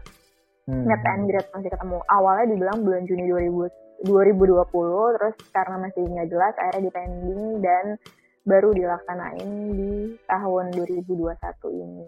Hmm. 0.62 0.86
net 0.86 1.02
and 1.02 1.26
grade 1.26 1.50
masih 1.50 1.70
ketemu. 1.74 1.98
Awalnya 2.06 2.46
dibilang 2.54 2.78
bulan 2.86 3.02
Juni 3.02 3.24
2000, 3.26 4.06
2020 4.06 5.16
terus 5.18 5.34
karena 5.50 5.76
masih 5.82 6.02
nggak 6.06 6.28
jelas 6.30 6.54
akhirnya 6.54 6.86
dipending 6.86 7.42
dan 7.58 7.84
baru 8.46 8.70
dilaksanain 8.70 9.50
di 9.74 10.14
tahun 10.30 10.64
2021 10.74 11.34
ini. 11.82 12.02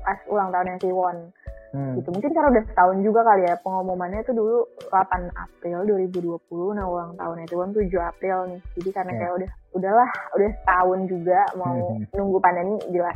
Pas 0.00 0.18
ulang 0.32 0.48
tahunnya 0.48 0.80
si 0.80 0.88
Won 0.88 1.28
Hmm. 1.70 1.94
gitu 2.02 2.10
mungkin 2.10 2.34
karena 2.34 2.50
udah 2.50 2.64
setahun 2.66 2.98
juga 3.06 3.20
kali 3.22 3.42
ya 3.46 3.54
pengumumannya 3.62 4.26
itu 4.26 4.34
dulu 4.34 4.66
8 4.90 5.30
April 5.38 5.78
2020 5.86 6.74
nah 6.74 6.86
ulang 6.90 7.14
tahunnya 7.14 7.46
itu 7.46 7.56
kan 7.62 7.70
7 7.70 8.10
April 8.10 8.38
nih 8.50 8.60
jadi 8.74 8.90
karena 8.90 9.12
yeah. 9.14 9.20
kayak 9.22 9.34
udah 9.38 9.50
udahlah 9.78 10.10
udah 10.34 10.50
setahun 10.50 11.00
juga 11.06 11.40
mau 11.54 11.78
hmm. 11.94 12.10
nunggu 12.10 12.38
pandemi 12.42 12.74
jelas 12.90 13.14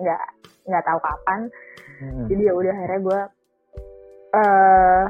nggak 0.00 0.22
nggak 0.64 0.84
tahu 0.88 0.98
kapan 1.04 1.40
hmm. 2.00 2.26
jadi 2.32 2.42
ya 2.48 2.52
udah 2.56 2.72
akhirnya 2.72 3.00
gue 3.04 3.20
uh, 4.32 5.04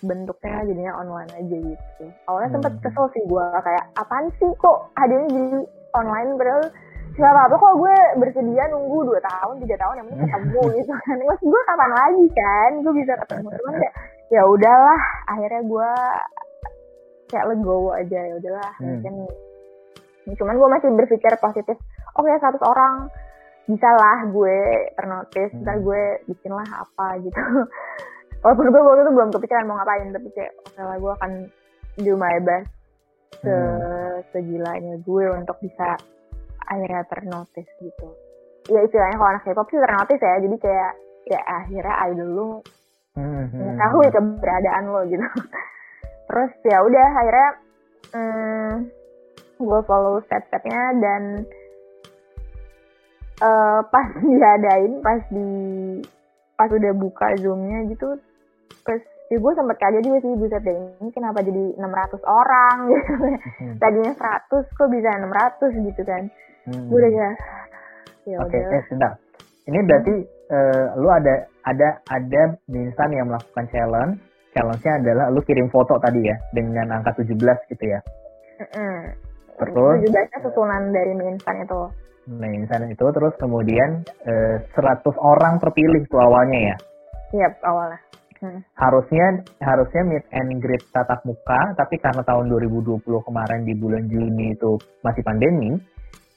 bentuknya 0.00 0.56
jadinya 0.72 0.92
online 0.96 1.30
aja 1.36 1.56
gitu 1.68 2.04
awalnya 2.32 2.50
sempet 2.56 2.72
hmm. 2.80 2.82
kesel 2.84 3.06
sih 3.12 3.24
gue 3.28 3.46
kayak 3.60 3.84
apaan 3.92 4.26
sih 4.40 4.50
kok 4.56 4.88
hadiahnya 4.96 5.28
jadi 5.36 5.60
online 5.92 6.30
padahal 6.40 6.64
nggak 7.16 7.32
apa-apa 7.32 7.54
kok 7.56 7.74
gue 7.76 7.96
bersedia 8.16 8.64
nunggu 8.68 8.98
dua 9.04 9.20
tahun 9.20 9.54
tiga 9.60 9.76
tahun 9.78 9.94
yang 9.96 10.06
penting 10.06 10.28
ketemu 10.28 10.62
gitu 10.76 10.92
kan 10.94 11.16
mas 11.18 11.40
gue 11.40 11.60
kapan 11.64 11.90
lagi 11.92 12.24
kan 12.30 12.70
gue 12.78 12.92
bisa 12.94 13.12
ketemu 13.16 13.48
cuman 13.50 13.74
kayak 13.74 13.94
ya 14.26 14.42
udahlah 14.44 15.00
akhirnya 15.26 15.62
gue 15.64 15.90
kayak 17.26 17.46
legowo 17.48 17.90
aja 17.92 18.20
ya 18.20 18.34
udahlah 18.36 18.72
Hmm. 18.76 19.00
mungkin 19.00 19.14
cuman 20.26 20.54
gue 20.54 20.68
masih 20.68 20.88
berpikir 20.92 21.32
positif 21.38 21.76
oke 22.12 22.30
satu 22.36 22.58
orang 22.60 23.08
bisa 23.64 23.88
lah 23.88 24.18
gue 24.26 24.58
ternotis 24.94 25.50
Hmm. 25.52 25.62
ntar 25.62 25.76
gue 25.80 26.02
bikin 26.26 26.52
lah 26.52 26.68
apa 26.76 27.16
gitu 27.18 27.40
walaupun 28.42 28.66
gue 28.68 28.78
waktu 28.78 29.02
itu 29.02 29.12
belum 29.12 29.30
kepikiran 29.32 29.64
mau 29.64 29.76
ngapain 29.76 30.12
tapi 30.12 30.28
kayak 30.30 30.52
oke 30.60 30.78
lah 30.78 30.96
gue 30.96 31.12
akan 31.14 31.30
do 31.98 32.12
my 32.14 32.36
best 32.40 32.68
se 33.40 33.48
Hmm. 33.48 34.20
segilanya 34.30 35.00
gue 35.00 35.24
untuk 35.30 35.56
bisa 35.58 35.96
akhirnya 36.66 37.02
ternotis 37.08 37.68
gitu. 37.78 38.08
Ya 38.66 38.82
istilahnya 38.82 39.16
kalau 39.16 39.30
anak 39.30 39.42
K-pop 39.46 39.66
sih 39.70 39.78
ternotis 39.78 40.20
ya 40.20 40.34
jadi 40.42 40.56
kayak 40.58 40.92
ya 41.26 41.40
akhirnya 41.42 41.94
idol 42.10 42.30
lu 42.30 42.50
Hmm, 43.16 43.48
hmm, 43.48 43.56
mengetahui 43.56 44.12
keberadaan 44.12 44.92
lo 44.92 45.00
gitu. 45.08 45.24
Terus 46.28 46.52
ya 46.68 46.84
udah 46.84 47.06
akhirnya 47.16 47.48
hmm, 48.12 48.72
gue 49.56 49.80
follow 49.88 50.20
step-stepnya 50.28 50.82
dan 51.00 51.22
eh, 53.40 53.80
pas 53.92 54.08
diadain 54.20 55.00
pas 55.00 55.20
di 55.32 55.48
pas 56.56 56.68
udah 56.72 56.92
buka 56.96 57.36
zoomnya 57.36 57.84
gitu 57.92 58.16
terus 58.84 59.02
ya 59.28 59.36
gue 59.36 59.52
sempet 59.52 59.76
kaget 59.76 60.02
juga 60.08 60.18
sih 60.24 60.32
buset 60.40 60.62
deh 60.64 60.76
ini 61.04 61.10
kenapa 61.12 61.44
jadi 61.44 61.76
600 61.76 62.16
orang 62.24 62.76
gitu. 62.88 63.12
Hmm. 63.12 63.76
tadinya 63.82 64.12
100 64.16 64.76
kok 64.76 64.88
bisa 64.88 65.08
600 65.20 65.88
gitu 65.92 66.02
kan 66.04 66.22
Hmm. 66.66 66.90
gue 66.90 66.98
udah 66.98 67.12
kayak 67.14 67.34
ya 68.26 68.36
Oke, 68.42 68.58
udah 68.58 68.74
eh 68.74 68.82
sebentar. 68.90 69.12
Ini 69.66 69.78
berarti 69.86 70.14
eh, 70.50 70.84
lu 70.98 71.08
ada 71.10 71.34
ada 71.62 71.88
ada 72.10 72.42
insan 72.70 73.10
yang 73.14 73.30
melakukan 73.30 73.66
challenge. 73.70 74.18
Challenge-nya 74.56 74.92
adalah 75.04 75.26
lu 75.30 75.40
kirim 75.44 75.68
foto 75.68 76.00
tadi 76.00 76.26
ya 76.26 76.36
dengan 76.56 76.88
angka 76.88 77.22
17 77.22 77.36
gitu 77.76 77.84
ya. 77.86 78.00
Mm-mm. 78.56 78.96
Terus 79.56 80.00
17-nya 80.08 80.38
susunan 80.42 80.92
dari 80.92 81.12
instan 81.16 81.64
itu 81.64 81.80
nah 82.26 82.50
insan 82.50 82.90
itu 82.90 83.06
terus 83.14 83.38
kemudian 83.38 84.02
eh, 84.26 84.58
100 84.74 85.06
orang 85.22 85.62
terpilih 85.62 86.02
tuh 86.10 86.18
awalnya 86.18 86.74
ya. 86.74 86.76
Siap 87.30 87.62
awalnya 87.62 88.02
Harusnya 88.76 89.26
harusnya 89.64 90.02
meet 90.04 90.24
and 90.32 90.60
greet 90.60 90.84
tatap 90.92 91.24
muka, 91.24 91.72
tapi 91.74 91.96
karena 91.96 92.20
tahun 92.22 92.52
2020 92.52 93.00
kemarin 93.02 93.64
di 93.64 93.74
bulan 93.74 94.04
Juni 94.12 94.52
itu 94.52 94.76
masih 95.00 95.22
pandemi, 95.24 95.72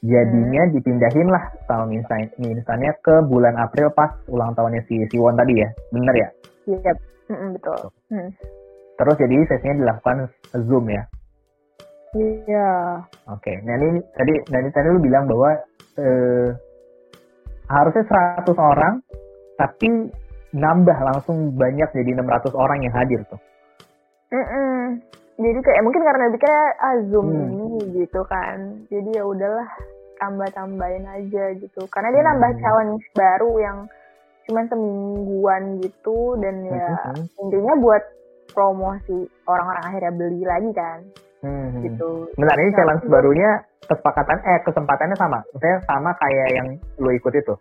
jadinya 0.00 0.62
dipindahin 0.72 1.28
lah 1.28 1.52
tahun 1.68 1.92
mie 1.92 2.00
instannya 2.56 2.92
ke 3.04 3.14
bulan 3.28 3.56
April 3.60 3.92
pas 3.92 4.16
ulang 4.32 4.56
tahunnya 4.56 4.80
si 4.88 4.96
Siwon 5.12 5.36
tadi 5.36 5.60
ya. 5.60 5.68
Bener 5.92 6.14
ya? 6.16 6.28
Siap 6.64 6.96
Mm-mm, 7.30 7.54
betul 7.54 7.94
Hmm. 8.10 8.26
Terus 8.98 9.16
jadi 9.22 9.36
sesinya 9.46 9.76
dilakukan 9.86 10.26
Zoom 10.66 10.90
ya. 10.90 11.06
Iya. 12.18 12.70
Oke. 13.30 13.54
Nah 13.62 13.78
ini 13.78 14.02
tadi 14.18 14.34
tadi 14.50 14.68
tadi 14.74 14.86
lu 14.90 14.98
bilang 14.98 15.30
bahwa 15.30 15.54
eh, 15.94 16.50
harusnya 17.70 18.04
100 18.42 18.50
orang 18.58 18.98
tapi 19.54 20.10
nambah 20.50 20.98
langsung 21.06 21.54
banyak 21.54 21.86
jadi 21.94 22.18
600 22.18 22.50
orang 22.58 22.82
yang 22.82 22.94
hadir 22.98 23.22
tuh. 23.30 23.38
Mm-mm. 24.34 24.98
Jadi 25.40 25.58
kayak 25.58 25.82
mungkin 25.82 26.02
karena 26.02 26.24
pikirnya 26.28 26.64
ah 26.78 26.96
zoom 27.08 27.26
Hmm. 27.26 27.48
ini 27.48 27.68
gitu 27.96 28.20
kan. 28.24 28.58
Jadi 28.86 29.08
ya 29.10 29.24
udahlah 29.24 29.68
tambah-tambahin 30.16 31.06
aja 31.06 31.44
gitu. 31.56 31.80
Karena 31.88 32.08
dia 32.10 32.20
Hmm. 32.20 32.28
nambah 32.30 32.50
challenge 32.60 33.04
baru 33.12 33.50
yang 33.56 33.78
cuman 34.44 34.64
semingguan 34.66 35.62
gitu 35.80 36.18
dan 36.36 36.60
ya 36.62 36.86
Mhm. 37.08 37.22
intinya 37.40 37.74
buat 37.78 38.02
promosi 38.50 39.14
orang-orang 39.46 39.84
akhirnya 39.86 40.12
beli 40.12 40.42
lagi 40.42 40.70
kan 40.72 40.98
Hmm. 41.40 41.80
gitu. 41.80 42.28
Bentar 42.34 42.58
ini 42.58 42.68
Nah, 42.68 42.76
challenge 42.76 43.04
itu- 43.04 43.10
barunya 43.10 43.50
kesepakatan 43.80 44.38
eh 44.42 44.58
kesempatannya 44.60 45.16
sama. 45.16 45.38
Maksudnya 45.48 45.78
sama 45.82 46.10
kayak 46.14 46.48
yang 46.52 46.68
lu 46.98 47.10
ikut 47.10 47.32
itu. 47.32 47.54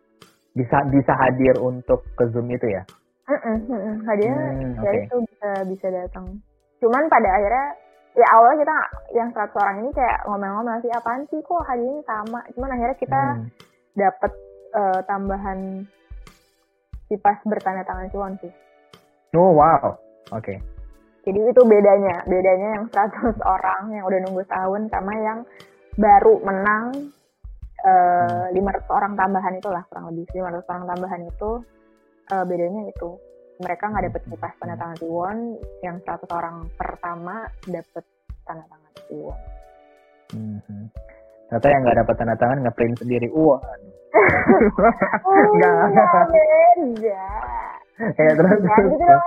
Bisa 0.51 0.83
bisa 0.85 1.13
hadir 1.15 1.55
untuk 1.57 2.03
ke 2.11 2.27
Zoom 2.27 2.49
itu 2.49 2.67
ya. 2.67 2.83
Mm-mm, 3.23 3.57
mm-mm. 3.63 3.95
Hadiahnya 4.03 4.45
Hmm, 4.49 4.73
ya 4.81 4.89
oke. 4.89 4.99
itu 4.99 5.15
bisa 5.23 5.49
bisa 5.63 5.87
datang. 5.93 6.25
Cuman 6.79 7.11
pada 7.11 7.29
akhirnya 7.29 7.67
ya 8.17 8.25
awalnya 8.35 8.57
kita 8.65 8.75
yang 9.15 9.29
100 9.31 9.61
orang 9.61 9.75
ini 9.85 9.89
kayak 9.93 10.17
ngomel-ngomel 10.25 10.77
sih 10.81 10.91
apaan 10.91 11.23
sih 11.29 11.39
kok 11.39 11.63
hadiahnya 11.67 12.03
sama. 12.03 12.39
Cuman 12.55 12.73
akhirnya 12.73 12.97
kita 12.97 13.21
Hmm. 13.35 13.47
dapat 13.95 14.31
eh, 14.69 14.99
tambahan 15.03 15.59
kipas 17.09 17.39
bertanda 17.43 17.81
tangan 17.83 18.07
cuan 18.13 18.33
sih. 18.37 18.53
Oh 19.33 19.53
wow. 19.53 19.97
Oke. 20.29 20.61
Jadi 21.25 21.39
itu 21.41 21.61
bedanya, 21.65 22.21
bedanya 22.25 22.67
yang 22.79 22.85
100 22.89 23.37
orang 23.55 23.81
yang 23.91 24.05
udah 24.05 24.19
nunggu 24.25 24.45
tahun 24.45 24.89
sama 24.89 25.13
yang 25.19 25.39
baru 25.97 26.37
menang 26.41 27.11
eh 27.79 28.45
500 28.51 28.91
orang 28.91 29.13
tambahan 29.15 29.53
itulah 29.55 29.83
kurang 29.87 30.11
lebih 30.11 30.27
500 30.35 30.67
orang 30.67 30.85
tambahan 30.85 31.21
itu 31.23 31.49
eh, 32.29 32.43
bedanya 32.45 32.81
itu 32.87 33.09
mereka 33.59 33.91
nggak 33.91 34.05
dapet 34.07 34.21
kipas 34.31 34.53
tanda 34.55 34.75
tangan 34.79 34.97
Siwon 34.97 35.37
yang 35.83 35.99
100 36.01 36.31
orang 36.31 36.63
pertama 36.79 37.43
dapet 37.67 38.03
tanda 38.47 38.63
tangan 38.65 38.91
Siwon 39.07 39.37
Mhm. 40.29 40.93
Ternyata 41.49 41.67
yang 41.73 41.81
nggak 41.81 41.97
dapat 42.05 42.15
tanda 42.21 42.35
tangan 42.37 42.61
ngeprint 42.61 43.01
sendiri. 43.01 43.27
Wah. 43.33 43.57
oh, 45.25 45.43
Nggak. 45.57 45.73
beda 46.29 47.25
ya 48.21 48.31
terus. 48.37 48.57
Gitu 48.61 49.05
lo 49.09 49.17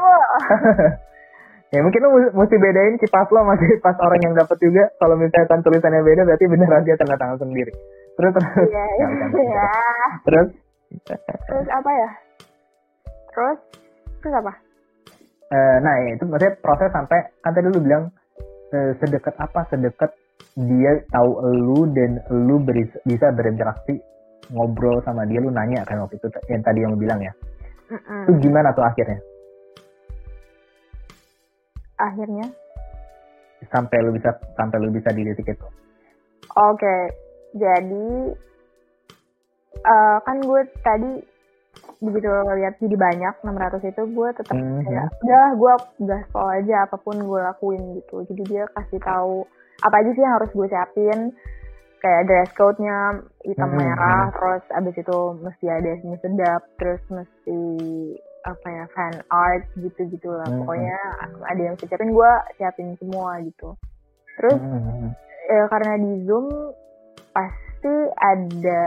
ya 1.74 1.80
mungkin 1.82 2.02
mus- 2.06 2.34
mesti 2.38 2.56
bedain 2.62 2.94
kipas 3.02 3.26
lo 3.34 3.42
sama 3.42 3.58
kipas 3.58 3.98
orang 3.98 4.20
yang 4.22 4.34
dapat 4.38 4.54
juga. 4.62 4.94
Kalau 5.02 5.18
misalkan 5.18 5.58
tulisannya 5.66 6.06
beda 6.06 6.22
berarti 6.22 6.46
beneran 6.46 6.86
dia 6.86 6.94
tanda 6.94 7.18
tangan 7.18 7.42
sendiri. 7.42 7.74
Terus 8.14 8.30
terus. 8.30 8.46
iya 8.70 8.84
bercanda, 9.02 9.42
iya 9.42 9.66
Terus 10.22 10.48
terus 11.50 11.66
apa 11.66 11.90
ya 11.90 12.10
terus 13.32 13.58
terus 14.22 14.38
apa? 14.38 14.52
Eh, 15.52 15.76
nah 15.84 15.94
ya, 16.06 16.16
itu 16.16 16.24
maksudnya 16.24 16.56
proses 16.64 16.88
sampai 16.94 17.18
kan 17.44 17.52
tadi 17.52 17.68
lu 17.68 17.82
bilang 17.82 18.08
eh, 18.72 18.96
sedekat 19.02 19.36
apa? 19.36 19.68
Sedekat 19.68 20.14
dia 20.56 21.02
tahu 21.12 21.30
lu 21.52 21.90
dan 21.92 22.22
lu 22.30 22.62
beri- 22.62 23.02
bisa 23.04 23.28
berinteraksi 23.34 24.00
ngobrol 24.48 25.02
sama 25.04 25.28
dia 25.28 25.40
lu 25.42 25.52
nanya 25.52 25.84
kan 25.84 26.00
waktu 26.00 26.16
itu 26.16 26.28
yang 26.48 26.62
tadi 26.64 26.78
yang 26.84 26.96
lu 26.96 27.00
bilang 27.00 27.20
ya. 27.20 27.32
Mm-mm. 27.92 28.24
itu 28.24 28.48
gimana 28.48 28.72
tuh 28.72 28.84
akhirnya? 28.84 29.20
Akhirnya? 32.00 32.46
Sampai 33.68 34.00
lu 34.00 34.16
bisa 34.16 34.32
sampai 34.56 34.76
lu 34.80 34.88
bisa 34.88 35.12
di 35.12 35.28
titik 35.28 35.52
itu. 35.52 35.68
Oke, 36.56 36.96
jadi 37.52 38.08
eh, 39.76 40.16
kan 40.24 40.36
gue 40.40 40.60
tadi 40.80 41.12
begitu 42.02 42.26
lihat 42.26 42.74
jadi 42.82 42.96
banyak 42.98 43.34
600 43.46 43.86
itu 43.86 44.02
gue 44.10 44.28
tetap 44.34 44.56
Mhm. 44.58 44.82
kayak 44.82 45.06
udah 45.22 45.46
gue 45.54 45.72
gaspol 46.10 46.46
aja 46.50 46.76
apa 46.84 46.96
pun 46.98 47.14
gue 47.14 47.40
lakuin 47.40 47.82
gitu. 48.02 48.26
Jadi 48.26 48.42
dia 48.50 48.64
kasih 48.74 48.98
tahu 48.98 49.46
apa 49.82 49.94
aja 50.02 50.10
sih 50.10 50.22
yang 50.22 50.34
harus 50.38 50.50
gue 50.50 50.66
siapin 50.66 51.20
kayak 52.02 52.26
dress 52.26 52.50
code-nya 52.58 53.22
hitam 53.46 53.70
Mhm. 53.70 53.78
merah, 53.78 54.26
terus 54.34 54.64
abis 54.74 54.94
itu 54.98 55.18
mesti 55.38 55.66
ada 55.70 55.90
mie 56.02 56.18
sedap, 56.18 56.62
terus 56.74 57.02
mesti 57.06 57.60
apa 58.42 58.66
ya 58.66 58.84
fan 58.90 59.14
art 59.30 59.62
gitu-gitu 59.78 60.26
lah. 60.26 60.50
Mhm. 60.50 60.66
Pokoknya 60.66 60.98
ada 61.46 61.62
yang 61.62 61.78
siapin 61.78 62.10
gue 62.10 62.30
siapin 62.58 62.98
semua 62.98 63.38
gitu. 63.46 63.78
Terus 64.34 64.58
Mhm. 64.58 65.14
ya 65.46 65.64
karena 65.70 65.94
di 66.02 66.26
zoom 66.26 66.74
pasti 67.32 67.94
ada 68.16 68.82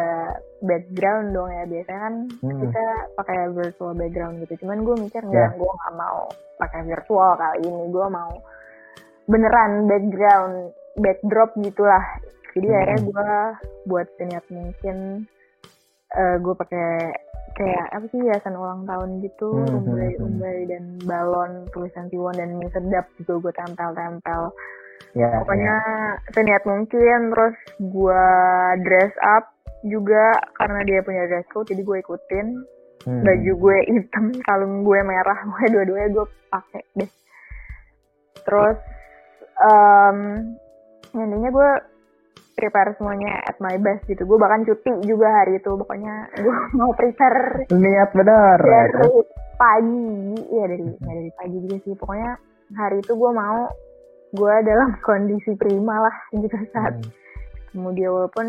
background 0.61 1.33
dong 1.33 1.49
ya 1.49 1.63
biasanya 1.65 2.01
kan 2.01 2.15
Hmm. 2.39 2.59
kita 2.61 2.85
pakai 3.13 3.37
virtual 3.51 3.93
background 3.93 4.39
gitu 4.41 4.63
cuman 4.63 4.81
gue 4.81 4.95
mikir 4.99 5.21
nggak 5.21 5.57
gue 5.57 5.71
nggak 5.71 5.95
mau 5.95 6.29
pakai 6.55 6.81
virtual 6.83 7.35
kali 7.35 7.59
ini 7.61 7.83
gue 7.89 8.07
mau 8.07 8.31
beneran 9.25 9.85
background 9.85 10.55
backdrop 10.95 11.51
gitulah 11.59 12.05
jadi 12.55 12.65
Hmm. 12.65 12.77
akhirnya 12.77 12.99
gue 13.03 13.29
buat 13.85 14.07
seniat 14.15 14.45
mungkin 14.47 14.97
eh 16.15 16.37
gue 16.39 16.55
pakai 16.55 16.89
kayak 17.55 17.87
apa 17.89 18.05
sih 18.07 18.19
hiasan 18.19 18.55
ulang 18.55 18.83
tahun 18.83 19.23
gitu 19.23 19.51
Hmm, 19.51 19.79
umbai 19.79 20.11
hmm, 20.11 20.19
hmm. 20.19 20.27
umbai 20.27 20.57
dan 20.67 20.83
balon 21.03 21.51
tulisan 21.71 22.07
Tiwon 22.07 22.35
dan 22.35 22.55
mie 22.55 22.67
sedap 22.69 23.07
juga 23.15 23.47
gue 23.47 23.53
tempel-tempel 23.55 24.41
ya, 25.15 25.29
pokoknya 25.43 25.75
ya. 25.79 26.31
seniat 26.35 26.63
mungkin 26.67 27.19
terus 27.31 27.55
gua 27.79 28.25
dress 28.83 29.13
up 29.23 29.55
juga 29.85 30.33
karena 30.57 30.81
dia 30.83 30.99
punya 31.05 31.23
dress 31.29 31.47
code 31.53 31.69
jadi 31.69 31.81
gue 31.85 31.97
ikutin. 32.01 32.47
Hmm. 33.05 33.21
baju 33.21 33.53
gue 33.53 33.77
hitam 33.85 34.33
kalung 34.49 34.81
gue 34.81 34.97
merah 35.05 35.37
gue 35.45 35.65
dua-duanya 35.77 36.09
gue 36.09 36.25
pakai 36.49 36.83
deh. 36.97 37.11
Terus 38.41 38.77
em 39.61 40.17
intinya 41.13 41.49
gue 41.53 41.71
prepare 42.57 42.97
semuanya 42.97 43.45
at 43.45 43.61
my 43.61 43.77
best 43.77 44.09
gitu. 44.09 44.25
Gue 44.25 44.41
bahkan 44.41 44.65
cuti 44.65 44.89
juga 45.05 45.29
hari 45.29 45.61
itu 45.61 45.69
pokoknya 45.69 46.33
gue 46.33 46.55
mau 46.81 46.89
prepare. 46.97 47.69
Niat 47.69 48.09
benar. 48.17 48.57
Ya, 48.57 48.83
dari 48.89 49.21
pagi. 49.53 50.09
Ya 50.49 50.65
dari 50.65 50.85
ya 50.89 51.13
dari 51.13 51.31
pagi 51.37 51.57
juga 51.61 51.77
sih. 51.85 51.93
Pokoknya 51.93 52.31
hari 52.73 53.05
itu 53.05 53.13
gue 53.13 53.31
mau 53.37 53.69
gue 54.35 54.53
dalam 54.61 54.89
kondisi 55.01 55.51
prima 55.55 55.95
lah 55.97 56.15
gitu 56.31 56.55
saat 56.69 56.93
Hmm. 56.95 57.09
ketemu 57.65 57.89
dia 57.93 58.09
walaupun 58.09 58.47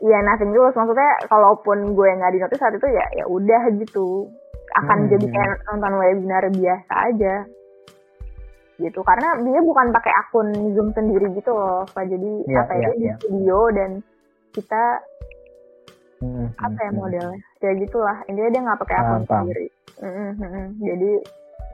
ya 0.00 0.18
nothing 0.22 0.50
tulus 0.50 0.72
maksudnya 0.72 1.10
kalaupun 1.26 1.92
gue 1.92 2.08
nggak 2.10 2.32
di 2.32 2.38
notice 2.38 2.58
saat 2.58 2.74
itu 2.74 2.86
ya 2.86 3.06
ya 3.14 3.24
udah 3.26 3.62
gitu 3.76 4.28
akan 4.76 4.98
Hmm. 5.00 5.10
jadi 5.10 5.26
kayak 5.26 5.56
nonton 5.66 5.94
webinar 5.96 6.44
biasa 6.48 6.94
aja 7.08 7.34
gitu 8.78 9.00
karena 9.00 9.36
dia 9.42 9.60
bukan 9.60 9.92
pakai 9.92 10.12
akun 10.16 10.48
zoom 10.72 10.88
sendiri 10.90 11.28
gitu 11.34 11.52
loh 11.52 11.84
Pak. 11.86 12.06
jadi 12.06 12.30
Iya, 12.46 12.58
apa 12.58 12.72
ya 12.72 12.80
iya, 12.80 12.88
di 12.90 13.04
iya. 13.04 13.14
studio 13.16 13.58
dan 13.70 13.90
kita 14.50 14.84
Hmm, 16.20 16.52
apa 16.54 16.76
ya 16.76 16.84
hmm, 16.84 16.92
hmm. 16.92 17.00
modelnya 17.00 17.40
kayak 17.58 17.76
gitulah 17.80 18.16
intinya 18.24 18.50
dia 18.52 18.60
nggak 18.60 18.80
pakai 18.84 18.92
akun 18.94 19.08
Paham, 19.24 19.28
sendiri 19.40 19.66
Mm-mm, 20.00 20.30
mm-mm. 20.36 20.66
jadi 20.78 21.10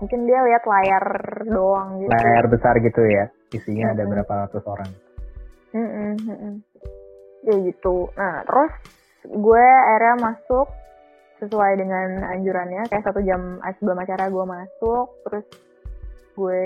mungkin 0.00 0.28
dia 0.28 0.40
lihat 0.44 0.62
layar 0.68 1.04
doang 1.48 2.04
gitu. 2.04 2.10
Layar 2.12 2.46
besar 2.52 2.74
gitu 2.80 3.02
ya 3.06 3.32
isinya 3.54 3.94
ada 3.94 4.02
Mm-mm. 4.04 4.12
berapa 4.12 4.32
ratus 4.46 4.64
orang. 4.68 4.90
Mm-mm, 5.72 6.12
mm-mm. 6.20 6.54
ya 7.46 7.54
gitu. 7.64 8.10
Nah 8.16 8.44
terus 8.44 8.72
gue 9.26 9.64
akhirnya 9.64 10.16
masuk 10.32 10.66
sesuai 11.40 11.72
dengan 11.80 12.26
anjurannya. 12.36 12.88
Kayak 12.88 13.06
satu 13.08 13.20
jam 13.24 13.60
sebelum 13.80 13.98
acara 14.00 14.28
gue 14.28 14.44
masuk 14.44 15.06
terus 15.28 15.46
gue 16.36 16.64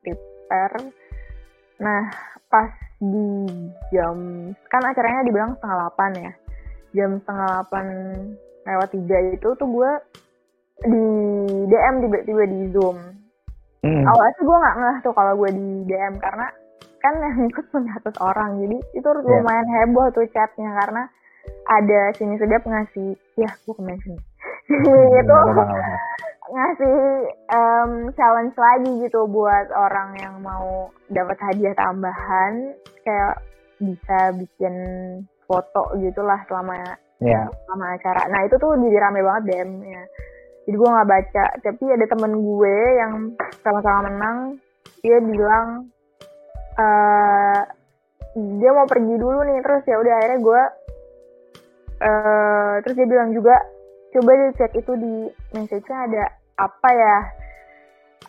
prepare. 0.00 0.80
Nah 1.82 2.02
pas 2.48 2.72
di 2.96 3.44
jam 3.92 4.16
kan 4.72 4.82
acaranya 4.84 5.28
dibilang 5.28 5.56
setengah 5.60 5.76
delapan 5.76 6.10
ya. 6.16 6.32
Jam 6.96 7.10
setengah 7.20 7.46
delapan 7.52 7.86
lewat 8.66 8.88
tiga 8.90 9.18
itu 9.30 9.48
tuh 9.54 9.68
gue 9.68 9.92
di 10.82 11.04
DM 11.66 11.94
tiba-tiba 12.02 12.44
di 12.44 12.60
zoom 12.70 12.98
Hmm. 13.80 14.02
awalnya 14.02 14.34
sih 14.34 14.42
gue 14.42 14.56
nggak 14.58 14.76
ngeh 14.76 14.96
tuh 14.98 15.14
kalau 15.14 15.32
gue 15.38 15.50
di 15.54 15.68
DM 15.86 16.18
karena 16.18 16.50
kan 16.98 17.14
yang 17.22 17.46
ikut 17.46 17.64
900 17.70 18.18
orang 18.18 18.50
jadi 18.58 18.76
itu 18.92 19.06
Iya. 19.06 19.22
lumayan 19.22 19.68
heboh 19.70 20.10
tuh 20.10 20.26
chatnya 20.34 20.74
karena 20.74 21.06
ada 21.70 22.00
sini 22.12 22.34
sedap 22.34 22.66
ngasih 22.66 23.14
ya 23.36 23.46
gue 23.46 23.76
mention 23.78 24.18
Hmm, 24.66 25.06
itu 25.14 25.36
ngasih 26.50 26.96
em, 27.46 27.90
challenge 28.12 28.58
lagi 28.58 28.90
gitu 29.06 29.30
buat 29.30 29.70
orang 29.70 30.18
yang 30.18 30.34
mau 30.42 30.90
dapat 31.06 31.38
hadiah 31.38 31.74
tambahan 31.78 32.74
kayak 33.02 33.38
bisa 33.78 34.34
bikin 34.34 34.74
foto 35.46 35.94
gitulah 35.96 36.42
selama 36.50 36.74
ya 37.22 37.46
sama 37.64 37.94
acara. 37.94 38.26
Nah 38.26 38.42
itu 38.42 38.58
tuh 38.58 38.74
jadi 38.76 38.98
rame 38.98 39.22
banget 39.22 39.42
DM-nya. 39.46 39.85
Jadi 40.66 40.74
gue 40.74 40.88
nggak 40.90 41.10
baca, 41.10 41.44
tapi 41.62 41.84
ada 41.94 42.06
temen 42.10 42.32
gue 42.42 42.76
yang 42.98 43.12
sama-sama 43.62 44.10
menang, 44.10 44.38
dia 44.98 45.18
bilang 45.22 45.86
eh 46.76 47.62
dia 48.36 48.70
mau 48.74 48.84
pergi 48.84 49.14
dulu 49.16 49.46
nih, 49.46 49.62
terus 49.62 49.86
ya 49.86 49.96
udah 49.96 50.12
akhirnya 50.18 50.38
gue, 50.42 50.62
eh 52.02 52.72
terus 52.82 52.94
dia 52.98 53.08
bilang 53.08 53.30
juga 53.30 53.56
coba 54.12 54.30
deh 54.34 54.52
cek 54.58 54.72
itu 54.74 54.92
di 54.98 55.14
message-nya 55.54 55.98
ada 56.10 56.24
apa 56.58 56.88
ya, 56.92 57.16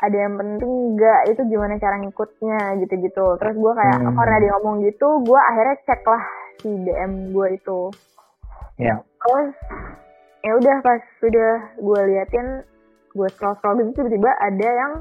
ada 0.05 0.15
yang 0.15 0.37
penting 0.37 0.93
nggak? 0.93 1.21
Itu 1.33 1.41
gimana 1.49 1.81
cara 1.81 1.97
ngikutnya? 1.99 2.59
Gitu-gitu. 2.85 3.25
Terus 3.41 3.55
gue 3.57 3.73
kayak 3.73 3.97
Hmm. 3.97 4.13
karena 4.13 4.35
dia 4.45 4.51
ngomong 4.61 4.85
gitu, 4.85 5.07
gue 5.25 5.39
akhirnya 5.41 5.75
cek 5.89 6.01
lah 6.05 6.23
si 6.61 6.69
DM 6.85 7.33
gue 7.33 7.47
itu. 7.57 7.79
Ya 8.77 9.01
terus 9.01 9.57
ya 10.41 10.51
udah 10.53 10.75
pas 10.81 11.01
sudah 11.17 11.51
gue 11.75 12.01
liatin 12.07 12.47
gue 13.11 13.27
scroll 13.33 13.57
scroll 13.57 13.81
gitu 13.81 13.97
tiba-tiba 13.97 14.31
ada 14.37 14.69
yang 14.69 14.93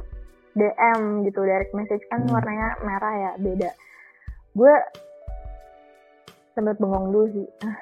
DM 0.57 1.01
gitu 1.29 1.45
direct 1.45 1.77
message 1.77 2.01
kan 2.09 2.25
Hmm. 2.25 2.33
warnanya 2.33 2.69
merah 2.81 3.15
ya 3.15 3.31
beda. 3.37 3.71
Gue 4.57 4.73
sempat 6.57 6.81
bengong 6.81 7.13
dulu 7.13 7.29
sih. 7.29 7.47
Ah, 7.61 7.77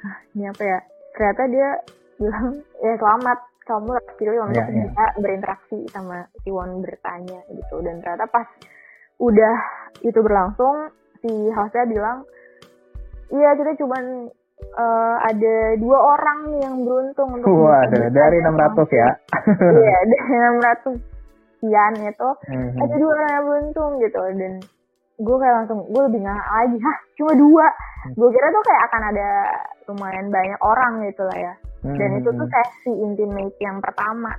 ah, 0.00 0.16
ini 0.32 0.48
apa 0.48 0.62
ya? 0.64 0.78
Ternyata 1.12 1.42
dia 1.52 1.68
bilang 2.16 2.46
ya 2.80 2.94
selamat. 2.96 3.38
Kamu 3.66 3.98
pilih 4.14 4.46
untuk 4.46 4.62
Ya, 4.62 4.70
ya. 4.70 4.86
bisa 4.86 5.04
berinteraksi 5.18 5.90
sama 5.90 6.22
si 6.40 6.54
Won 6.54 6.78
bertanya 6.86 7.42
gitu. 7.50 7.82
Dan 7.82 7.98
ternyata 7.98 8.30
pas 8.30 8.46
udah 9.18 9.56
itu 10.06 10.14
berlangsung 10.22 10.94
si 11.18 11.50
hostnya 11.50 11.82
bilang 11.84 12.22
iya 13.26 13.58
kita 13.58 13.74
cuman 13.82 14.30
eh, 14.58 15.16
ada 15.22 15.54
dua 15.76 15.98
orang 16.16 16.38
nih 16.48 16.60
yang 16.64 16.76
beruntung 16.82 17.28
untuk 17.34 17.48
waduh 17.48 18.06
dari 18.08 18.36
600 18.40 18.88
ya 18.92 19.08
iya 19.60 19.98
dari 20.10 20.36
600 20.60 20.96
sekian 21.56 21.92
itu 22.04 22.28
Mhm. 22.46 22.78
ada 22.78 22.94
dua 22.94 23.10
orang 23.12 23.30
yang 23.30 23.44
beruntung 23.44 23.90
gitu 23.98 24.20
dan 24.36 24.52
gue 25.16 25.36
kayak 25.38 25.54
langsung 25.56 25.78
gue 25.82 26.02
lebih 26.04 26.20
nggak 26.20 26.36
lagi 26.46 26.76
hah 26.76 26.98
cuma 27.16 27.32
dua 27.32 27.66
gue 28.12 28.28
kira 28.30 28.46
tuh 28.50 28.62
kayak 28.62 28.82
akan 28.84 29.02
ada 29.10 29.28
lumayan 29.86 30.26
banyak 30.28 30.60
orang 30.60 30.92
gitu 31.02 31.22
lah 31.24 31.38
ya 31.42 31.54
dan 31.82 32.10
itu 32.14 32.28
tuh 32.28 32.44
Mhm. 32.44 32.52
sesi 32.52 32.92
intimate 32.94 33.56
yang 33.58 33.80
pertama 33.80 34.32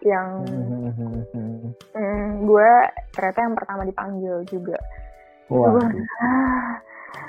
yang 0.00 0.26
Mhm. 0.42 1.76
mm, 1.92 2.28
gue 2.42 2.70
ternyata 3.12 3.38
yang 3.40 3.54
pertama 3.54 3.82
dipanggil 3.84 4.40
juga 4.48 4.78
Wah. 5.48 5.68
gue 5.70 5.84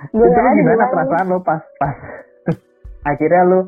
gue 0.10 0.26
itu 0.26 0.40
nggak 0.40 0.56
gimana 0.56 0.84
perasaan 0.88 1.26
lu 1.28 1.40
pas 1.40 1.62
pas 1.78 1.96
akhirnya 3.04 3.44
lu 3.44 3.60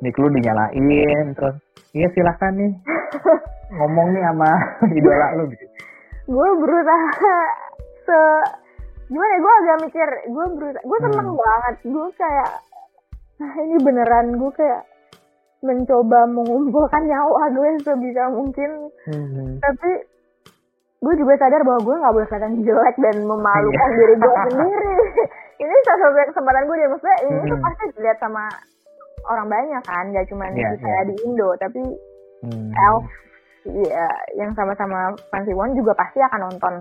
mic 0.00 0.14
lu 0.14 0.28
dinyalain 0.28 0.84
terus 1.32 1.56
iya 1.92 2.08
silahkan 2.10 2.52
nih 2.52 2.72
ngomong 3.70 4.08
nih 4.10 4.22
sama 4.22 4.50
idola 4.96 5.26
lu 5.34 5.44
gitu 5.48 5.64
gue 6.28 6.48
berusaha 6.58 7.10
se 8.02 8.18
gimana 9.06 9.30
ya 9.30 9.38
gue 9.38 9.52
agak 9.54 9.78
mikir 9.82 10.08
gue 10.26 10.44
berusaha 10.52 10.82
gue 10.82 10.98
seneng 11.00 11.28
Hmm. 11.28 11.38
banget 11.38 11.76
gue 11.82 12.06
kayak 12.14 12.50
nah 13.38 13.52
ini 13.56 13.76
beneran 13.78 14.26
gue 14.34 14.50
kayak 14.52 14.82
mencoba 15.58 16.20
mengumpulkan 16.26 17.02
nyawa 17.04 17.42
gue 17.50 17.68
sebisa 17.80 18.28
mungkin 18.28 18.70
Mhm. 19.06 19.58
tapi 19.58 19.90
gue 20.98 21.14
juga 21.14 21.34
sadar 21.36 21.62
bahwa 21.62 21.80
gue 21.80 21.94
nggak 21.96 22.12
boleh 22.12 22.26
kelihatan 22.26 22.54
jelek 22.60 22.96
dan 22.98 23.16
memalukan 23.22 23.88
Iya. 23.88 23.96
diri 23.96 24.14
gue 24.16 24.34
sendiri 24.44 24.92
ini 25.58 25.74
salah 25.82 26.00
satu 26.00 26.28
kesempatan 26.28 26.64
gue 26.64 26.76
deh 26.76 26.88
maksudnya 26.88 27.18
ini 27.20 27.38
tuh 27.44 27.54
Hmm. 27.54 27.64
pasti 27.64 27.84
dilihat 27.92 28.18
sama 28.18 28.44
orang 29.26 29.46
banyak 29.46 29.82
kan 29.82 30.04
gak 30.08 30.26
cuma 30.26 30.44
Iya, 30.48 30.72
kita 30.72 30.86
iya. 30.86 31.02
di 31.04 31.14
Indo 31.22 31.50
tapi 31.56 31.82
Mhm. 32.40 32.70
Elf 32.72 33.04
ya 33.84 34.06
yang 34.34 34.50
sama-sama 34.54 34.98
Fancy 35.28 35.52
One 35.52 35.74
juga 35.74 35.92
pasti 35.92 36.18
akan 36.20 36.40
nonton 36.44 36.74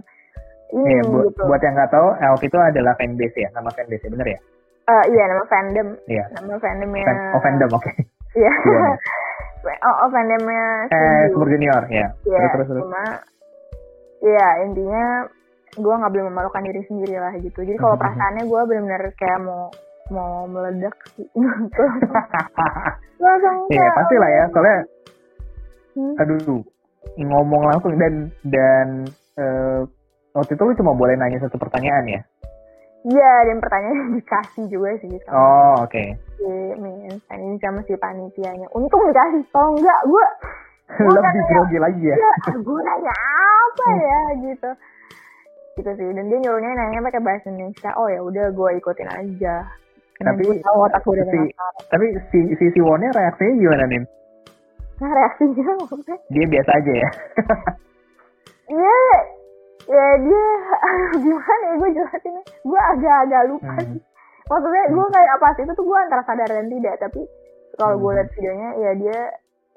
ini 0.69 0.93
Iya, 0.93 1.01
buat, 1.05 1.25
gitu. 1.25 1.41
buat 1.43 1.61
yang 1.61 1.73
nggak 1.73 1.89
tahu, 1.89 2.07
Elf 2.13 2.41
itu 2.41 2.57
adalah 2.57 2.93
fanbase 2.93 3.37
ya, 3.37 3.49
nama 3.51 3.71
fanbase 3.71 4.03
ya, 4.03 4.11
bener 4.11 4.27
ya? 4.27 4.39
Eh, 4.85 5.03
iya 5.09 5.23
nama 5.25 5.43
fandom, 5.45 5.87
Iya. 6.05 6.23
nama 6.29 6.55
fandomnya. 6.57 7.03
Fan, 7.03 7.17
oh 7.31 7.41
fandom, 7.41 7.69
oke. 7.71 7.91
Iya. 8.35 8.51
Gimana? 8.61 8.91
oh, 9.87 9.95
oh 9.97 10.09
fandomnya. 10.09 10.63
eh. 10.87 11.23
Super 11.31 11.47
Junior, 11.49 11.81
ya. 11.87 12.07
Iya, 12.21 12.39
Terus, 12.39 12.51
terus, 12.53 12.67
terus. 12.69 12.83
cuma 12.83 13.03
Iya 14.17 14.47
intinya 14.63 15.05
gue 15.77 15.93
nggak 15.93 16.11
boleh 16.11 16.25
memalukan 16.27 16.61
diri 16.61 16.81
sendiri 16.83 17.15
lah 17.15 17.33
gitu. 17.37 17.59
Jadi 17.61 17.77
kalau 17.77 17.95
perasaannya 18.01 18.43
gue 18.43 18.61
benar-benar 18.65 19.03
kayak 19.15 19.39
mau 19.39 19.69
mau 20.07 20.47
meledak 20.47 20.95
sih. 21.13 21.27
Gitu. 21.35 21.83
Langsung 23.17 23.55
Iya, 23.67 23.87
pasti 23.91 24.15
lah 24.15 24.29
ya, 24.29 24.43
soalnya, 24.49 24.77
Hmm. 25.97 26.13
aduh, 26.21 26.61
ngomong 27.17 27.63
langsung 27.65 27.97
dan 27.97 28.29
dan 28.45 28.87
eh, 29.33 29.81
waktu 30.31 30.53
itu 30.53 30.61
lu 30.61 30.77
cuma 30.77 30.93
boleh 30.93 31.17
nanya 31.17 31.41
satu 31.41 31.57
pertanyaan 31.57 32.05
ya? 32.05 32.21
Iya 33.01 33.33
dan 33.49 33.57
pertanyaannya 33.57 34.21
dikasih 34.21 34.69
juga 34.69 34.93
sih 35.01 35.09
sama 35.25 35.33
Oh, 35.33 35.73
oke. 35.81 36.03
si 36.37 36.49
Miss 36.77 37.17
ini 37.31 37.57
sama 37.57 37.81
si 37.81 37.97
panitianya. 37.97 38.69
Untung 38.71 39.09
dikasih, 39.09 39.41
kalau 39.49 39.73
enggak 39.73 39.99
gue 40.05 40.25
Lebih 41.17 41.41
grogi 41.49 41.77
lagi 41.81 42.03
ya? 42.05 42.15
ya 42.15 42.31
gue 42.53 42.79
nanya 42.79 43.13
apa 43.17 43.85
ya 43.97 44.21
gitu 44.45 44.69
gitu 45.77 45.91
sih 45.93 46.09
dan 46.11 46.25
dia 46.25 46.37
nyuruhnya 46.39 46.71
nanya 46.73 46.99
pakai 47.01 47.21
bahasa 47.21 47.45
Indonesia 47.47 47.89
oh 47.95 48.07
ya 48.07 48.19
udah 48.19 48.45
gue 48.49 48.69
ikutin 48.75 49.09
aja 49.09 49.55
Karena 50.17 50.33
Tapi 50.33 50.43
tahu 50.59 50.77
otak 50.81 51.01
gue 51.01 51.13
udah 51.13 51.27
si, 51.29 51.39
tapi 51.87 52.05
si 52.33 52.39
si 52.57 52.65
si 52.73 52.79
Wonnya 52.81 53.13
reaksinya 53.13 53.53
gimana 53.55 53.85
nih? 53.85 54.01
nah 54.97 55.11
reaksinya 55.13 55.65
maksudnya 55.77 56.17
Dia 56.27 56.45
biasa 56.47 56.71
aja 56.73 56.91
ya? 56.97 57.09
iya 58.73 58.99
ya 59.87 60.07
dia 60.19 60.45
gimana 61.15 61.63
ya 61.63 61.73
gue 61.77 61.89
jelasinnya 61.93 62.43
gue 62.43 62.81
agak-agak 62.91 63.43
lupa 63.47 63.71
Hmm. 63.71 63.87
sih 63.87 64.01
maksudnya 64.47 64.83
gue 64.89 65.05
kayak 65.11 65.37
pas 65.37 65.55
itu 65.55 65.71
tuh 65.71 65.85
gue 65.85 65.97
antara 65.99 66.23
sadar 66.23 66.49
dan 66.49 66.67
tidak 66.67 66.95
tapi 66.97 67.21
kalau 67.77 67.95
gue 67.95 68.09
Hmm. 68.09 68.17
liat 68.17 68.29
videonya 68.33 68.69
ya 68.75 68.91
dia 68.97 69.19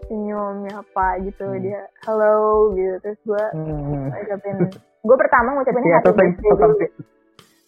senyum 0.01 0.57
apa 0.67 1.07
gitu 1.21 1.47
Hmm. 1.47 1.61
dia 1.61 1.81
hello 2.03 2.73
gitu 2.73 2.97
terus 3.05 3.21
gue 3.23 3.45
Hmm. 3.53 4.09
ngucapin 4.09 4.57
gue 5.01 5.17
pertama 5.17 5.49
ngucapin 5.57 5.83
Iya, 5.85 5.99
happy 6.01 6.11
sesimpel, 6.11 6.57
birthday 6.57 6.89
dulu. 6.89 7.03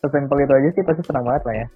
sesimpel, 0.02 0.36
itu 0.42 0.52
aja 0.52 0.68
sih 0.74 0.82
pasti 0.84 1.02
senang 1.06 1.24
banget 1.24 1.42
lah 1.48 1.54
ya. 1.56 1.66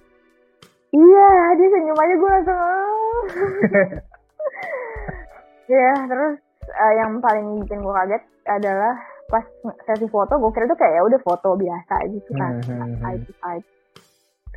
Iya, 0.87 1.29
dia 1.59 1.67
senyum 1.73 1.97
aja 1.97 2.13
gue 2.15 2.29
langsung. 2.31 3.23
Ya, 5.67 5.91
terus 6.07 6.39
uh, 6.63 6.93
yang 6.95 7.19
paling 7.19 7.59
bikin 7.59 7.83
gue 7.83 7.91
kaget 7.91 8.23
adalah 8.47 8.95
pas 9.27 9.43
sesi 9.83 10.07
foto 10.07 10.39
gue 10.39 10.51
kira 10.55 10.63
tuh 10.63 10.79
kayak 10.79 10.95
ya 10.95 11.01
udah 11.03 11.19
foto 11.19 11.59
biasa 11.59 12.07
gitu 12.07 12.31
kan. 12.39 12.63
Hmm, 12.63 12.87
hmm, 12.87 13.03
side 13.03 13.23
to 13.27 13.33
side 13.43 13.67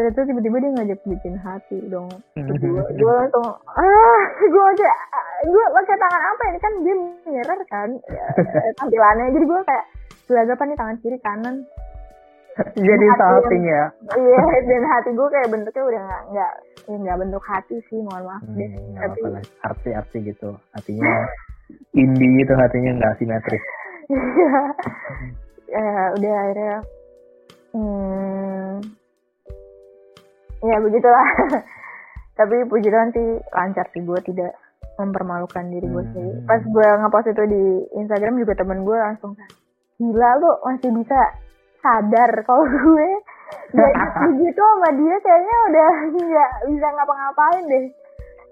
terus 0.01 0.25
tiba-tiba 0.33 0.57
dia 0.65 0.71
ngajak 0.81 1.01
bikin 1.05 1.35
hati 1.45 1.77
dong 1.93 2.09
terus 2.33 2.57
gue 2.89 3.13
langsung 3.13 3.53
ah! 3.69 4.23
Gue 4.51 4.65
kayak 4.81 4.99
gue 5.45 5.65
pakai 5.77 5.97
tangan 6.01 6.23
apa 6.25 6.43
ini? 6.49 6.59
Kan 6.61 6.73
dia 6.81 6.95
mirror 7.29 7.61
kan 7.69 7.89
ya, 8.09 8.25
tampilannya. 8.81 9.33
Jadi 9.37 9.45
gue 9.45 9.61
kayak 9.69 9.85
gelagapan 10.31 10.67
nih 10.69 10.79
tangan 10.79 10.97
kiri 10.99 11.19
kanan 11.19 11.57
Jadi 12.73 13.07
salting 13.17 13.63
ya. 13.65 13.85
iya 14.13 14.41
dan 14.69 14.83
hati 14.87 15.11
gue 15.11 15.29
kayak 15.29 15.49
bentuknya 15.49 15.83
udah 15.83 16.03
nggak 16.03 16.23
nggak 16.31 16.53
ya 16.83 16.97
nggak 16.99 17.19
bentuk 17.19 17.43
hati 17.43 17.77
sih 17.85 17.99
mohon 18.01 18.23
maaf 18.23 18.43
Hmm, 18.43 18.55
deh 18.55 18.71
tapi 18.97 19.19
lah. 19.25 19.43
Arti-arti 19.65 20.19
gitu. 20.25 20.51
Hatinya 20.71 21.09
indie 21.93 22.31
gitu, 22.37 22.53
hatinya 22.55 22.91
nggak 22.97 23.15
simetris. 23.17 23.65
ya 25.67 25.87
udah 26.15 26.35
akhirnya 26.37 26.77
hmm, 27.71 28.73
ya 30.61 30.77
begitulah 30.77 31.27
tapi 32.39 32.57
puji 32.67 32.89
Tuhan 32.89 33.11
sih 33.11 33.27
lancar 33.49 33.87
sih 33.89 34.03
gue 34.03 34.19
tidak 34.25 34.53
mempermalukan 34.99 35.65
diri 35.71 35.87
gue 35.87 36.03
Hmm. 36.03 36.11
sendiri 36.11 36.39
pas 36.45 36.61
gue 36.61 36.87
ngepost 36.99 37.29
itu 37.29 37.43
di 37.47 37.63
Instagram 37.97 38.35
juga 38.37 38.53
temen 38.55 38.83
gue 38.83 38.97
langsung 38.99 39.33
gila 40.01 40.31
lu 40.41 40.51
masih 40.65 40.91
bisa 40.97 41.21
sadar 41.79 42.31
kalau 42.43 42.65
gue 42.75 43.09
gak 43.71 43.93
gitu 44.35 44.61
sama 44.63 44.89
dia 44.95 45.17
kayaknya 45.21 45.57
udah 45.69 45.89
nggak 46.11 46.51
bisa 46.67 46.89
ngapa-ngapain 46.89 47.65
deh 47.67 47.85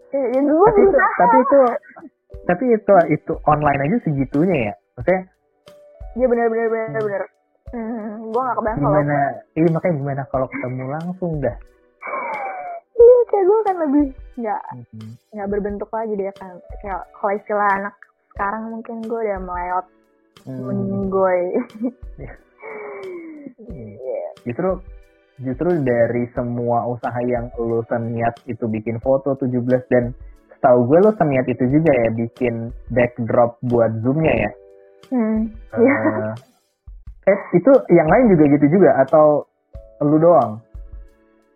ya 0.08 0.40
gue 0.40 0.68
Tapi 0.68 0.80
itu, 0.80 0.98
tapi 1.18 1.36
itu, 1.38 1.60
tapi 2.44 2.64
itu, 2.72 2.94
itu 3.12 3.32
online 3.44 3.80
aja 3.84 3.96
segitunya 4.02 4.56
ya. 4.68 4.74
Maksudnya 4.96 5.20
ya 6.16 6.26
bener-bener 6.26 6.66
bener-bener 6.66 7.22
hmm, 7.70 8.32
gue 8.32 8.40
gak 8.40 8.56
kebayang 8.56 8.78
kalau 8.78 8.98
gimana? 8.98 9.18
Ini 9.52 9.68
makanya 9.68 9.94
gimana 9.94 10.22
kalau 10.28 10.46
ketemu 10.48 10.84
langsung 10.88 11.32
dah. 11.38 11.56
iya 12.98 13.18
kayak 13.30 13.44
gue 13.46 13.58
kan 13.62 13.76
lebih 13.78 14.04
nggak 14.38 14.62
Hmm. 14.74 15.10
nggak 15.30 15.48
berbentuk 15.48 15.90
lagi 15.92 16.14
dia 16.14 16.32
kan 16.34 16.52
kayak 16.80 17.02
kalau 17.14 17.32
istilah 17.32 17.68
anak 17.76 17.94
sekarang 18.32 18.62
mungkin 18.72 18.96
gue 19.02 19.20
udah 19.20 19.38
meleot 19.38 19.86
Hmm. 20.48 20.64
meninggoy 20.64 21.42
Iya. 23.68 24.22
Justru 24.48 24.80
justru 25.44 25.68
dari 25.84 26.24
semua 26.32 26.88
usaha 26.88 27.20
yang 27.20 27.52
lu 27.60 27.84
seniat 27.84 28.32
itu 28.48 28.64
bikin 28.64 28.96
foto 29.04 29.36
17 29.36 29.60
dan 29.92 30.16
setahu 30.56 30.88
gue 30.88 30.98
lu 31.04 31.12
seniat 31.20 31.44
itu 31.46 31.68
juga 31.68 31.92
ya 31.92 32.10
bikin 32.16 32.72
backdrop 32.88 33.60
buat 33.68 33.92
zoomnya 34.00 34.48
ya. 34.48 34.50
hmm. 35.12 35.40
Iya. 35.76 35.96
Eh, 37.28 37.30
eh, 37.30 37.40
itu 37.60 37.70
yang 37.92 38.08
lain 38.08 38.32
juga 38.32 38.44
gitu 38.56 38.66
juga 38.80 38.90
atau 39.04 39.44
lu 40.00 40.16
doang? 40.16 40.64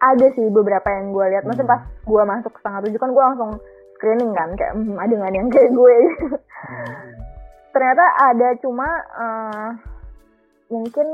ada 0.03 0.27
sih 0.35 0.51
beberapa 0.51 0.91
yang 0.91 1.15
gue 1.15 1.27
lihat 1.31 1.47
maksudnya 1.47 1.79
Hmm. 1.79 1.79
pas 1.79 1.83
gue 2.03 2.23
masuk 2.27 2.53
setengah 2.59 2.81
tujuh 2.91 2.99
kan 2.99 3.11
gue 3.15 3.23
langsung 3.23 3.51
screening 3.95 4.33
kan 4.35 4.51
kayak 4.59 4.75
hmm, 4.75 4.99
ada 4.99 5.15
nggak 5.15 5.33
yang 5.33 5.49
kayak 5.49 5.71
gue 5.71 5.97
ternyata 7.73 8.05
ada 8.23 8.49
cuma 8.59 8.89
eh, 9.13 9.69
mungkin 10.69 11.07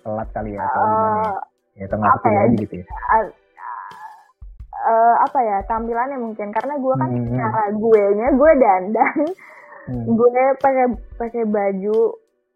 Telat 0.00 0.28
kali 0.30 0.52
ya 0.52 0.60
atau 0.62 0.82
gimana 0.84 1.20
ya? 1.74 1.86
tengah 1.86 2.08
apa 2.10 2.26
ya? 2.26 2.40
aja 2.44 2.56
gitu 2.58 2.74
ya. 2.76 2.84
a- 3.10 3.34
eh, 4.84 5.14
apa 5.18 5.38
ya 5.40 5.58
tampilannya 5.64 6.18
mungkin 6.18 6.48
karena 6.50 6.74
gue 6.76 6.94
kan 6.94 7.08
Hmm. 7.08 7.34
cara 7.34 7.62
gue 7.70 8.02
nya 8.14 8.28
gue 8.30 8.50
dandan 8.54 9.16
Hmm. 9.84 10.04
gue 10.10 10.28
pakai 10.58 10.86
pakai 11.14 11.42
baju 11.44 11.98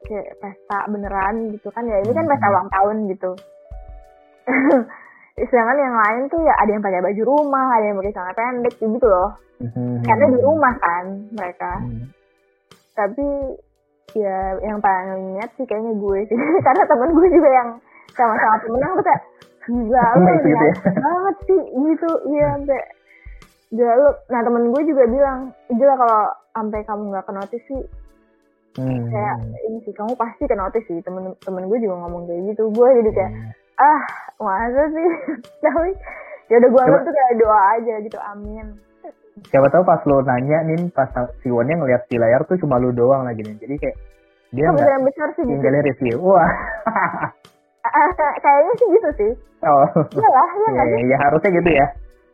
kayak 0.00 0.36
pesta 0.38 0.78
beneran 0.86 1.52
gitu 1.52 1.68
kan 1.68 1.84
ya 1.84 1.98
ini 1.98 2.10
kan 2.10 2.24
pesta 2.24 2.46
Hmm. 2.46 2.54
ulang 2.54 2.68
tahun 2.70 2.96
gitu 3.06 3.30
sedangkan 5.40 5.78
yang 5.78 5.96
lain 5.96 6.22
tuh 6.26 6.40
ya 6.40 6.54
ada 6.56 6.70
yang 6.70 6.80
pakai 6.80 7.00
baju 7.00 7.22
rumah 7.24 7.66
ada 7.70 7.84
yang 7.86 7.96
pakai 7.96 8.12
celana 8.12 8.34
pendek 8.34 8.74
gitu 8.76 9.06
loh 9.06 9.30
Hmm. 9.58 9.98
karena 10.02 10.24
di 10.28 10.38
rumah 10.38 10.74
kan 10.76 11.04
mereka 11.32 11.72
Hmm. 11.80 12.06
Tapi 12.98 13.26
ya 14.18 14.58
yang 14.58 14.82
paling 14.82 15.38
niat 15.38 15.50
sih 15.54 15.62
kayaknya 15.62 15.94
gue 15.94 16.18
sih. 16.26 16.34
Karena 16.66 16.82
temen 16.84 17.14
gue 17.14 17.28
juga 17.30 17.48
yang 17.48 17.68
sama-sama 18.12 18.56
pemenang 18.58 18.92
tuh 18.98 19.04
kayak 19.06 19.22
gila 19.68 20.02
lu 20.16 20.20
Nice 20.24 20.42
gitu 20.42 20.64
ya. 20.64 20.74
banget 20.98 21.36
sih? 21.46 21.62
Gitu 21.70 22.08
iya 22.28 22.46
sampai 22.58 22.80
gila 23.70 23.92
lu 23.94 24.08
nah 24.26 24.40
temen 24.42 24.64
gue 24.74 24.82
juga 24.82 25.04
bilang 25.06 25.38
gila 25.70 25.94
kalau 25.94 26.20
sampai 26.50 26.80
kamu 26.82 27.02
nggak 27.14 27.24
ke 27.24 27.32
notice 27.32 27.66
sih. 27.70 27.84
Hmm. 28.78 29.10
kayak 29.10 29.36
ini 29.66 29.78
sih 29.82 29.94
kamu 29.94 30.14
pasti 30.14 30.44
ke 30.44 30.56
notice 30.58 30.86
sih. 30.86 30.98
Temen 31.00 31.38
temen 31.38 31.70
gue 31.70 31.78
juga 31.78 31.94
ngomong 32.02 32.26
kayak 32.26 32.42
gitu. 32.50 32.68
Gue 32.74 32.88
jadi 32.98 33.10
kayak 33.14 33.32
Hmm. 33.32 33.52
ah 33.78 34.02
masa 34.42 34.82
sih? 34.90 35.08
Tapi 35.62 35.90
ya 36.48 36.56
udah 36.58 36.70
gue 36.72 36.80
anggap 36.80 37.02
tuh 37.04 37.12
kayak 37.12 37.34
doa 37.38 37.60
aja 37.76 37.94
gitu 38.00 38.18
amin 38.24 38.66
Siapa 39.46 39.68
tahu 39.70 39.82
pas 39.82 40.02
lu 40.04 40.18
nanya 40.22 40.58
nih 40.66 40.90
pas 40.90 41.08
si 41.40 41.48
Wonnya 41.48 41.78
ngeliat 41.78 42.02
di 42.06 42.16
layar 42.18 42.42
tuh 42.44 42.58
cuma 42.58 42.76
lu 42.76 42.90
doang 42.90 43.22
lagi 43.22 43.40
nih. 43.40 43.56
Jadi 43.58 43.74
kayak 43.78 43.96
dia 44.48 44.64
nggak 44.64 45.04
besar 45.04 45.28
sih 45.36 45.42
gitu 45.44 45.52
tinggalnya 45.54 45.80
review. 45.84 46.16
Wah. 46.18 46.50
Ah, 47.88 48.10
kayaknya 48.42 48.72
sih 48.76 48.88
gitu 48.90 49.10
sih 49.16 49.32
Oh. 49.58 49.86
iyalah 50.14 50.48
iya 50.54 50.66
ya, 50.66 50.70
nggak 50.70 50.86
sih 50.86 51.02
ya, 51.02 51.16
harusnya 51.18 51.50
gitu 51.50 51.70
ya. 51.72 51.86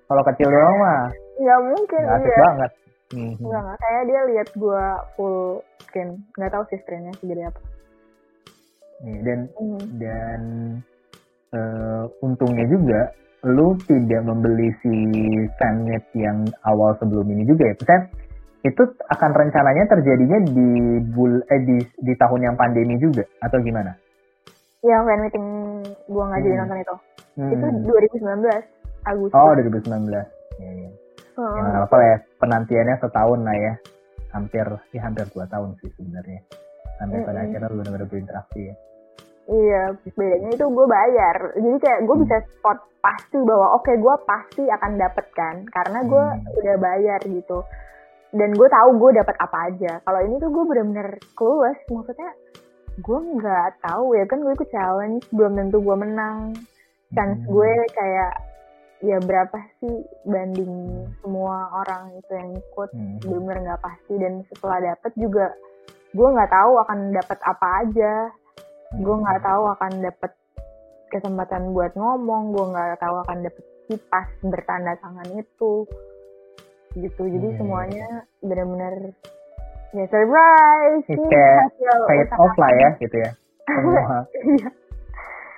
Kalau 0.05 0.23
kecil 0.29 0.49
doang 0.51 0.77
mah 0.77 1.01
nggak 1.35 1.61
mungkin 1.65 2.01
nggak 2.05 2.19
asik 2.21 2.29
iya 2.29 2.43
banget. 2.43 2.71
Hmm. 3.15 3.33
Enggak, 3.39 3.61
enggak. 3.63 3.79
Kayak 3.79 4.03
dia 4.09 4.21
lihat 4.29 4.49
gua 4.59 4.85
full 5.15 5.39
skin. 5.87 6.09
Nggak 6.37 6.51
tahu 6.53 6.63
sih 6.69 6.79
strainnya 6.83 7.13
segede 7.17 7.43
apa. 7.47 7.61
Nih, 9.05 9.19
Dan 9.23 9.41
Hmm. 9.57 9.83
dan 9.97 10.41
eh, 11.55 12.05
untungnya 12.21 12.67
juga 12.67 13.01
lu 13.45 13.77
tidak 13.85 14.25
membeli 14.25 14.73
si 14.81 14.95
fanmade 15.61 16.09
yang 16.17 16.49
awal 16.65 16.97
sebelum 16.97 17.29
ini 17.29 17.45
juga 17.45 17.69
ya. 17.69 17.75
Misalnya 17.77 18.05
itu 18.65 18.83
akan 19.13 19.31
rencananya 19.37 19.85
terjadinya 19.93 20.39
di 20.49 20.69
bul 21.13 21.45
eh 21.53 21.61
di 21.61 21.77
di 22.01 22.13
tahun 22.17 22.41
yang 22.49 22.57
pandemi 22.57 22.97
juga 22.97 23.21
atau 23.45 23.61
gimana? 23.61 23.93
Yang 24.81 25.03
fan 25.05 25.21
meeting 25.21 25.47
gua 26.09 26.25
nggak 26.33 26.41
jadi 26.41 26.55
Hmm. 26.57 26.61
nonton 26.65 26.79
itu. 26.81 26.97
Hmm. 27.35 27.53
Itu 27.53 27.67
2019 27.85 28.65
Agustus. 29.05 29.37
Oh, 29.37 29.53
2019. 29.53 30.25
Ya, 30.57 30.71
ya. 30.73 30.91
Hmm. 31.37 31.57
Ya, 31.61 31.85
apa 31.85 31.97
ya, 32.01 32.17
penantiannya 32.41 32.97
setahun 33.05 33.41
lah 33.45 33.57
ya. 33.57 33.73
Hampir, 34.33 34.67
ya 34.91 35.01
hampir 35.05 35.29
dua 35.31 35.47
tahun 35.47 35.77
sih 35.79 35.93
sebenarnya. 35.95 36.41
Sampai 36.99 37.23
pada 37.23 37.43
Mm-mm. 37.43 37.47
akhirnya 37.51 37.69
lu 37.71 37.77
benar-benar 37.83 38.09
berinteraksi 38.11 38.61
ya. 38.71 38.75
Iya, 39.45 39.83
bedanya 40.17 40.51
itu 40.51 40.65
gue 40.65 40.87
bayar. 40.89 41.37
Jadi 41.53 41.77
kayak 41.77 42.01
gue 42.05 42.17
Hmm. 42.17 42.25
bisa 42.25 42.37
spot 42.49 42.79
pasti 42.99 43.37
bahwa 43.37 43.77
oke 43.77 43.93
gue 43.93 44.15
pasti 44.25 44.65
akan 44.65 44.93
dapet 44.97 45.27
kan, 45.37 45.69
karena 45.69 46.01
gue 46.03 46.25
Hmm. 46.25 46.59
udah 46.65 46.77
bayar 46.81 47.21
gitu. 47.23 47.61
Dan 48.33 48.51
gue 48.51 48.67
tahu 48.67 48.89
gue 48.99 49.11
dapat 49.15 49.37
apa 49.39 49.59
aja. 49.69 49.93
Kalau 50.01 50.21
ini 50.25 50.41
tuh 50.41 50.51
gue 50.51 50.65
bener-bener 50.65 51.09
clueless. 51.37 51.79
Maksudnya 51.87 52.33
gue 52.97 53.19
nggak 53.37 53.69
tahu 53.85 54.17
ya 54.17 54.25
kan 54.25 54.39
gue 54.41 54.53
ikut 54.55 54.71
challenge, 54.71 55.25
belum 55.31 55.53
tentu 55.55 55.79
gue 55.79 55.97
menang. 55.97 56.57
Chance 57.13 57.45
Hmm. 57.45 57.53
gue 57.53 57.71
kayak 57.93 58.33
ya 59.05 59.21
berapa 59.21 59.59
sih 59.79 60.01
banding 60.25 60.73
semua 61.21 61.69
orang 61.77 62.17
itu 62.17 62.33
yang 62.33 62.51
ikut 62.57 62.91
Hmm. 62.91 63.21
bener 63.21 63.61
nggak 63.61 63.83
pasti 63.85 64.17
dan 64.17 64.41
setelah 64.49 64.81
dapet 64.81 65.13
juga 65.15 65.53
gue 66.11 66.25
nggak 66.25 66.49
tahu 66.49 66.73
akan 66.81 67.13
dapat 67.13 67.39
apa 67.45 67.67
aja 67.85 68.13
gue 68.97 69.17
nggak 69.17 69.41
tahu 69.41 69.63
akan 69.71 69.93
dapet 70.01 70.33
kesempatan 71.09 71.71
buat 71.71 71.93
ngomong 71.95 72.51
gue 72.51 72.65
nggak 72.69 72.99
tahu 72.99 73.15
akan 73.21 73.39
dapet 73.43 73.65
kipas 73.85 74.29
bertanda 74.41 74.97
tangan 74.97 75.29
itu 75.33 75.73
gitu 76.95 77.23
jadi 77.23 77.49
Hmm. 77.49 77.59
semuanya 77.59 78.07
benar-benar 78.41 78.95
ya 79.93 80.05
surprise 80.07 81.07
nih 81.07 81.27
kayak 81.29 81.63
Paid 82.05 82.27
usaha 82.27 82.39
off 82.41 82.55
lah 82.57 82.71
ya 82.73 82.91
gitu 82.99 83.17
ya. 83.17 83.31
Semua 83.67 84.03
Iya. 84.35 84.69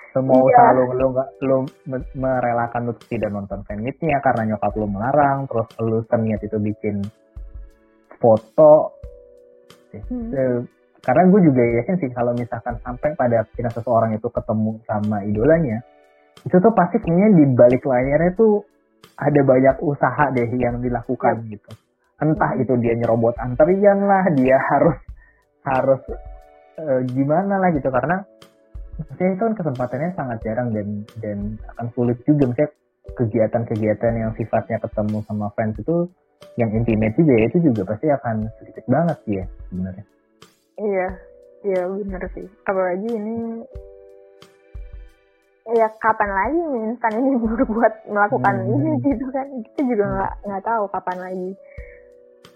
semua 0.09 0.35
Iya. 0.35 0.45
usaha 0.47 0.69
lu 0.71 0.83
lu 0.93 1.05
nggak 1.11 1.29
lu 1.41 1.57
me- 1.85 2.11
merelakan 2.13 2.81
lu 2.85 2.93
tidak 3.05 3.29
nonton 3.29 3.61
fanmeetnya 3.63 4.17
karena 4.19 4.43
nyokap 4.47 4.73
lu 4.73 4.87
melarang 4.87 5.45
terus 5.45 5.67
lu 5.77 6.01
seniat 6.03 6.41
itu 6.41 6.57
bikin 6.57 7.05
foto 8.17 8.97
Hmm. 10.09 10.67
Karena 11.01 11.23
gue 11.29 11.41
juga 11.45 11.61
yakin 11.61 11.95
sih 12.01 12.09
kalau 12.11 12.33
misalkan 12.33 12.75
sampai 12.81 13.13
pada 13.15 13.45
akhirnya 13.45 13.71
seseorang 13.71 14.17
itu 14.17 14.27
ketemu 14.27 14.71
sama 14.83 15.23
idolanya 15.23 15.79
itu 16.45 16.55
tuh 16.61 16.73
pasti 16.73 17.01
kayaknya 17.01 17.29
di 17.33 17.45
balik 17.57 17.81
layarnya 17.81 18.31
tuh 18.37 18.61
ada 19.17 19.41
banyak 19.41 19.75
usaha 19.81 20.25
deh 20.33 20.49
yang 20.57 20.77
dilakukan 20.79 21.41
gitu. 21.49 21.71
Entah 22.21 22.53
itu 22.57 22.73
dia 22.77 22.93
nyerobot 22.97 23.33
antrian 23.41 24.05
lah 24.05 24.25
dia 24.37 24.57
harus 24.57 24.97
harus 25.65 26.01
eh, 26.77 27.01
gimana 27.09 27.57
lah 27.57 27.73
gitu. 27.73 27.89
Karena 27.89 28.21
maksudnya 29.01 29.33
itu 29.33 29.43
kan 29.43 29.53
kesempatannya 29.57 30.09
sangat 30.13 30.37
jarang 30.45 30.69
dan 30.73 30.87
dan 31.17 31.37
akan 31.73 31.87
sulit 31.97 32.21
juga. 32.25 32.49
Misalnya 32.53 32.71
kegiatan-kegiatan 33.17 34.13
yang 34.13 34.31
sifatnya 34.35 34.77
ketemu 34.83 35.23
sama 35.25 35.49
fans 35.55 35.79
itu 35.79 36.11
yang 36.59 36.69
intimate 36.73 37.15
juga 37.17 37.33
ya 37.37 37.45
itu 37.49 37.59
juga 37.71 37.81
pasti 37.87 38.07
akan 38.11 38.35
sedikit 38.61 38.85
banget 38.89 39.17
sih 39.25 39.35
ya 39.41 39.45
sebenarnya 39.69 40.05
iya 40.77 41.07
iya 41.65 41.81
bener 41.89 42.21
sih. 42.33 42.47
Apalagi 42.65 43.09
ini 43.09 43.65
ya 45.67 45.87
kapan 45.99 46.29
lagi 46.31 46.59
mie 46.63 46.83
instan 46.95 47.13
ini 47.19 47.31
buat 47.75 47.93
melakukan 48.07 48.55
Hmm. 48.63 48.71
ini 48.77 48.89
gitu 49.03 49.25
kan. 49.33 49.47
Kita 49.71 49.81
juga 49.83 50.05
nggak 50.07 50.33
nggak 50.47 50.63
tahu 50.63 50.83
kapan 50.93 51.17
lagi. 51.19 51.49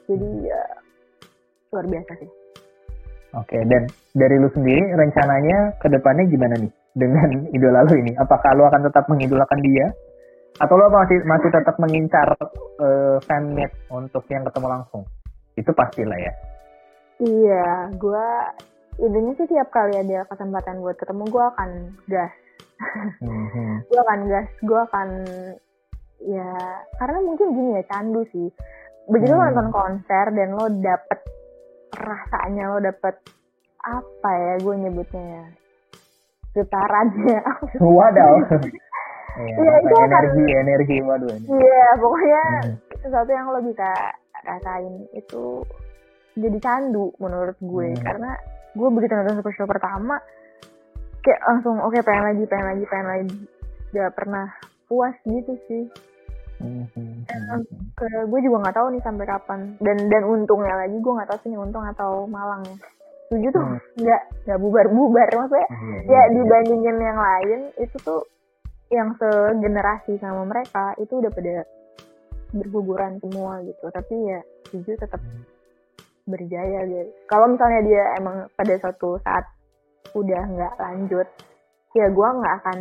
Jadi 0.08 0.30
ya 0.48 0.62
luar 1.72 1.86
biasa 1.88 2.12
sih. 2.22 2.32
Oke 3.32 3.64
dan 3.64 3.88
dari 4.12 4.36
lu 4.44 4.52
sendiri 4.52 4.92
rencananya 4.92 5.80
ke 5.80 5.88
depannya 5.88 6.28
gimana 6.28 6.56
nih 6.60 6.72
dengan 6.94 7.30
idola 7.56 7.88
lu 7.88 7.96
ini? 8.00 8.12
Apakah 8.20 8.54
lu 8.56 8.64
akan 8.68 8.86
tetap 8.88 9.08
mengidolakan 9.08 9.60
dia? 9.64 9.88
Atau 10.60 10.76
lu 10.78 10.88
masih 10.92 11.24
masih 11.26 11.50
tetap 11.50 11.76
mengincar 11.80 12.28
uh, 12.84 13.18
fanmate 13.24 13.72
untuk 13.88 14.28
yang 14.30 14.44
ketemu 14.46 14.68
langsung? 14.68 15.08
Itu 15.56 15.72
pastilah 15.72 16.20
ya 16.20 16.51
iya 17.22 17.68
gue 17.92 18.28
intinya 18.98 19.34
sih 19.34 19.48
tiap 19.48 19.70
kali 19.70 19.94
ada 19.96 20.26
kesempatan 20.26 20.80
buat 20.80 20.96
ketemu 20.96 21.24
gue 21.28 21.44
akan 21.48 21.70
gas 22.08 22.34
Mhm. 23.20 23.86
gue 23.86 24.00
akan 24.00 24.20
gas 24.28 24.50
gue 24.60 24.80
akan 24.82 25.10
ya 26.20 26.50
karena 26.96 27.18
mungkin 27.20 27.48
gini 27.52 27.78
ya 27.78 27.84
candu 27.88 28.26
sih 28.28 28.50
begitu 29.08 29.32
lo 29.32 29.40
Hmm. 29.40 29.48
nonton 29.52 29.68
konser 29.72 30.26
dan 30.32 30.50
lo 30.52 30.66
dapet 30.76 31.20
rasanya 31.92 32.64
lo 32.68 32.80
dapet 32.80 33.16
apa 33.80 34.30
ya 34.32 34.54
gue 34.58 34.76
nyebutnya 34.80 35.24
ya 35.32 35.46
getarannya 36.54 37.40
wadaw 37.98 38.34
Iya, 39.32 39.48
Iya, 39.56 39.74
itu 39.80 39.96
akan- 39.96 40.12
energi 40.12 40.44
energi 40.52 40.96
waduh 41.02 41.32
iya 41.32 41.88
pokoknya 41.98 42.44
Hmm. 42.60 42.74
sesuatu 43.00 43.30
yang 43.30 43.48
lo 43.48 43.60
bisa 43.62 43.90
rasain 44.42 44.94
itu 45.12 45.64
jadi 46.36 46.58
candu 46.64 47.12
menurut 47.20 47.58
gue. 47.60 47.88
Hmm. 47.96 48.04
karena 48.04 48.32
gue 48.72 48.88
begitu 48.88 49.12
nonton 49.16 49.36
super 49.44 49.54
show 49.56 49.68
pertama 49.68 50.16
kayak 51.22 51.42
langsung 51.46 51.78
oke 51.84 52.00
pengen 52.02 52.24
lagi 52.34 52.44
pengen 52.48 52.68
lagi 52.68 52.84
pengen 52.88 53.08
lagi. 53.08 53.40
Gak 53.92 54.12
pernah 54.16 54.48
puas 54.88 55.16
gitu 55.28 55.54
sih. 55.68 55.86
Mhm. 56.62 57.26
ke 57.98 58.06
gue 58.30 58.40
juga 58.46 58.58
nggak 58.62 58.78
tahu 58.78 58.88
nih 58.94 59.02
sampai 59.02 59.26
kapan. 59.26 59.60
Dan 59.82 59.98
dan 60.08 60.24
untungnya 60.30 60.76
lagi 60.78 60.98
gue 60.98 61.14
nggak 61.14 61.30
tahu 61.30 61.40
sih 61.42 61.50
ini 61.50 61.58
untung 61.58 61.84
atau 61.84 62.30
malang 62.30 62.62
ya. 62.66 62.78
Tujuh 63.34 63.50
tuh? 63.50 63.64
Hmm. 63.66 63.80
nggak 63.98 64.22
nggak 64.46 64.60
bubar 64.62 64.86
bubar 64.92 65.28
maksudnya 65.32 65.68
Iya, 66.06 66.12
ya 66.12 66.22
dibandingin 66.36 66.98
yang 67.00 67.20
lain 67.20 67.60
itu 67.80 67.98
tuh 68.04 68.22
yang 68.92 69.16
segenerasi 69.16 70.20
sama 70.20 70.44
mereka 70.44 70.94
itu 71.00 71.18
udah 71.18 71.32
pada 71.32 71.64
berguguran 72.52 73.18
semua 73.24 73.64
gitu. 73.64 73.86
Tapi 73.90 74.16
ya 74.30 74.40
tujuh 74.70 74.96
tetap 75.00 75.22
berjaya 76.24 76.80
gitu. 76.84 77.10
Kalau 77.26 77.48
misalnya 77.48 77.82
dia 77.82 78.04
emang 78.16 78.36
pada 78.52 78.74
suatu 78.78 79.18
saat 79.20 79.46
udah 80.12 80.44
nggak 80.46 80.74
lanjut 80.76 81.28
ya 81.92 82.08
gue 82.08 82.28
nggak 82.32 82.56
akan 82.62 82.78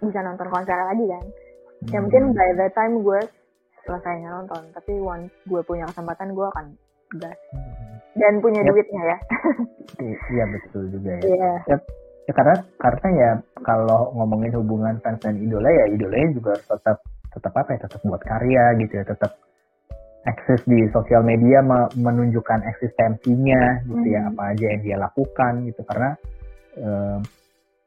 bisa 0.00 0.18
nonton 0.20 0.48
konser 0.48 0.76
lagi 0.76 1.04
kan. 1.06 1.24
Ya 1.86 1.96
Mhm. 1.96 2.02
mungkin 2.02 2.22
by 2.32 2.48
the 2.54 2.68
time 2.70 2.94
gue 3.00 3.20
selesai 3.80 4.16
nonton 4.22 4.62
tapi 4.70 4.92
once 4.96 5.32
gue 5.44 5.60
punya 5.60 5.84
kesempatan 5.86 6.32
gue 6.32 6.46
akan 6.46 6.66
gas. 7.16 7.38
Mhm. 7.50 7.88
dan 8.12 8.42
punya 8.42 8.58
Yep. 8.60 8.68
duitnya 8.68 9.02
ya. 9.06 9.18
Iya 10.28 10.44
betul 10.48 10.82
juga 10.90 11.14
ya. 11.14 11.22
Iya. 11.22 11.52
Ya 12.26 12.32
karena 12.32 12.56
karena 12.76 13.08
ya 13.12 13.30
kalau 13.60 14.10
ngomongin 14.12 14.50
hubungan 14.52 14.98
fans 14.98 15.18
dan 15.18 15.34
idola 15.36 15.66
ya 15.66 15.84
idolanya 15.88 16.30
juga 16.32 16.52
tetap 16.58 16.98
tetap 17.30 17.52
apa 17.54 17.70
ya 17.70 17.78
tetap 17.80 18.00
buat 18.02 18.18
karya 18.20 18.64
gitu 18.78 18.92
ya 18.92 19.04
tetap 19.04 19.30
akses 20.22 20.60
di 20.64 20.84
sosial 20.90 21.22
media 21.22 21.60
me- 21.60 21.88
menunjukkan 21.94 22.60
eksistensinya 22.66 23.60
gitu 23.84 24.06
ya 24.06 24.20
Mhm. 24.22 24.30
apa 24.30 24.42
aja 24.52 24.64
yang 24.68 24.82
dia 24.82 24.96
lakukan 24.96 25.52
gitu 25.64 25.80
karena 25.82 26.10
eh, 26.72 27.18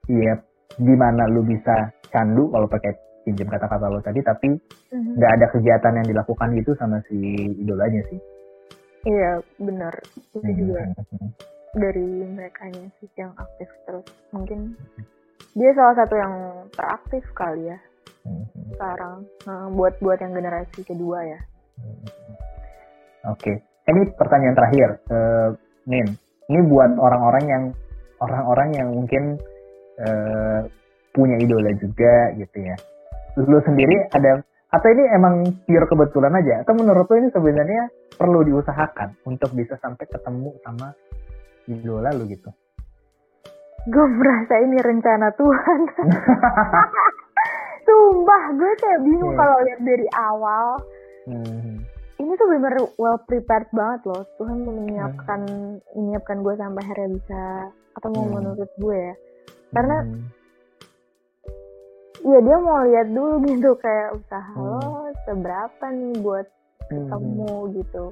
ya 0.10 0.34
gimana 0.76 1.26
lu 1.26 1.42
bisa 1.42 1.72
candu 2.10 2.50
kalau 2.50 2.66
pakai 2.66 2.92
pinjam 3.24 3.48
kata-kata 3.48 3.88
lo 3.88 4.02
tadi 4.02 4.20
tapi 4.20 4.50
Mhm. 4.92 5.16
nggak 5.16 5.32
ada 5.32 5.46
kegiatan 5.50 5.94
yang 5.96 6.08
dilakukan 6.08 6.50
gitu 6.54 6.76
sama 6.76 7.00
si 7.08 7.16
idolanya 7.56 8.02
sih 8.10 8.20
iya 9.06 9.38
benar 9.56 9.94
itu 10.34 10.42
juga 10.58 10.84
Mhm. 10.90 11.28
dari 11.74 12.08
mereka 12.28 12.68
sih 12.98 13.10
yang 13.16 13.32
aktif 13.34 13.70
terus 13.86 14.04
mungkin 14.30 14.74
dia 15.54 15.72
salah 15.72 15.96
satu 15.96 16.16
yang 16.18 16.34
teraktif 16.74 17.24
kali 17.34 17.70
ya 17.70 17.78
Mhm. 18.26 18.74
sekarang 18.74 19.18
Nah, 19.44 19.68
buat 19.70 19.96
buat 20.00 20.18
yang 20.18 20.34
generasi 20.34 20.82
kedua 20.84 21.24
ya 21.24 21.40
Oke, 23.24 23.54
ini 23.88 24.02
pertanyaan 24.14 24.56
terakhir, 24.56 24.90
Min. 25.88 26.08
Ini 26.44 26.60
buat 26.68 27.00
orang-orang 27.00 27.44
yang 27.48 27.64
orang-orang 28.20 28.70
yang 28.76 28.88
mungkin 28.92 29.40
eh, 29.96 30.60
punya 31.16 31.40
idola 31.40 31.72
juga 31.80 32.36
gitu 32.36 32.58
ya. 32.60 32.76
Lu 33.40 33.64
sendiri 33.64 34.12
ada 34.12 34.44
atau 34.74 34.88
ini 34.90 35.04
emang 35.16 35.46
pure 35.64 35.88
kebetulan 35.88 36.36
aja? 36.36 36.68
Atau 36.68 36.76
menurut 36.76 37.08
lu 37.08 37.16
ini 37.24 37.30
sebenarnya 37.32 37.88
perlu 38.20 38.44
diusahakan 38.44 39.16
untuk 39.24 39.56
bisa 39.56 39.80
sampai 39.80 40.04
ketemu 40.10 40.52
sama 40.62 40.92
idola 41.66 42.12
lu 42.12 42.28
gitu? 42.28 42.52
gue 43.84 44.08
merasa 44.16 44.64
ini 44.64 44.80
rencana 44.80 45.28
Tuhan 45.36 45.80
sumpah 47.86 48.44
gue 48.56 48.72
kayak 48.80 49.00
bingung 49.04 49.36
Iya. 49.36 49.40
kalau 49.44 49.58
lihat 49.68 49.82
dari 49.84 50.08
awal 50.16 50.68
Hmm. 51.24 51.84
ini 52.14 52.32
tuh 52.36 52.48
bener 52.48 52.74
well 52.96 53.20
prepared 53.24 53.68
banget 53.72 54.02
loh 54.06 54.24
Tuhan 54.38 54.58
menyiapkan 54.64 55.42
menyiapkan 55.96 56.38
gue 56.40 56.54
sampai 56.56 56.82
akhirnya 56.84 57.10
bisa 57.16 57.42
ketemu 57.94 58.20
Hmm. 58.20 58.32
menurut 58.34 58.72
gue 58.76 58.98
ya 58.98 59.16
karena 59.72 59.98
Hmm. 60.04 60.24
Iya 62.24 62.40
dia 62.40 62.56
mau 62.56 62.80
lihat 62.88 63.08
dulu 63.12 63.36
gitu 63.52 63.76
kayak 63.78 64.16
usaha 64.16 64.52
Hmm. 64.56 64.64
lo 64.64 65.12
seberapa 65.24 65.86
nih 65.92 66.16
buat 66.24 66.48
Hmm. 66.88 67.12
ketemu 67.12 67.52
gitu. 67.76 68.04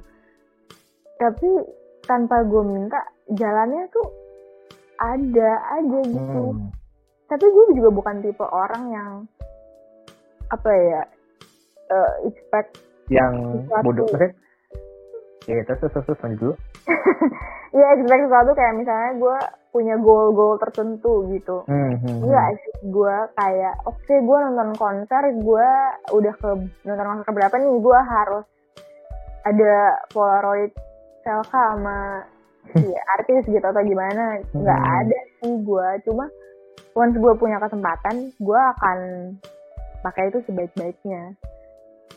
Tapi 1.16 1.50
tanpa 2.04 2.44
gue 2.44 2.60
minta 2.60 3.00
jalannya 3.30 3.88
tuh 3.88 4.08
ada 5.00 5.50
aja 5.80 5.98
gitu. 6.04 6.42
Hmm. 6.52 6.68
Tapi 7.24 7.44
gue 7.46 7.64
juga 7.72 7.88
bukan 7.88 8.20
tipe 8.20 8.44
orang 8.44 8.84
yang 8.92 9.12
apa 10.52 10.68
ya 10.68 11.02
eh, 11.88 12.12
expect 12.28 12.76
Yang 13.12 13.34
Sesuatu. 13.60 13.84
bodoh, 13.84 14.04
maksudnya? 14.08 14.30
Ya, 15.42 15.58
terus 15.66 15.78
terus 15.82 16.04
terus 16.06 16.20
lanjut 16.22 16.38
dulu. 16.40 16.54
ya 17.78 17.86
expect 17.96 18.22
sesuatu 18.22 18.50
kayak 18.52 18.74
misalnya 18.76 19.10
gue 19.16 19.36
punya 19.72 19.94
goal-goal 19.96 20.54
tertentu 20.60 21.26
gitu. 21.32 21.64
Hmm, 21.66 21.98
hmm, 21.98 22.16
hmm. 22.22 22.56
Sih, 22.60 22.74
gue 22.86 23.16
kayak 23.34 23.74
oke 23.82 24.14
gue 24.14 24.36
nonton 24.38 24.70
konser, 24.76 25.22
gue 25.34 25.68
udah 26.12 26.34
ke 26.36 26.50
nonton 26.84 27.06
konser 27.06 27.24
keberapa 27.26 27.54
nih, 27.56 27.72
gue 27.74 27.98
harus 28.06 28.44
ada 29.42 29.74
polaroid 30.12 30.70
selfie 31.22 31.50
sama 31.50 32.22
si 32.78 32.86
artis 33.18 33.42
gitu 33.44 33.64
atau 33.64 33.82
gimana, 33.82 34.38
nggak 34.52 34.80
Hmm. 34.80 34.98
ada 35.02 35.18
sih 35.40 35.54
gue, 35.58 35.88
cuma 36.06 36.30
once 36.94 37.16
gue 37.16 37.32
punya 37.34 37.58
kesempatan, 37.58 38.30
gue 38.36 38.60
akan 38.78 38.98
pakai 40.02 40.30
itu 40.30 40.38
sebaik-baiknya 40.46 41.34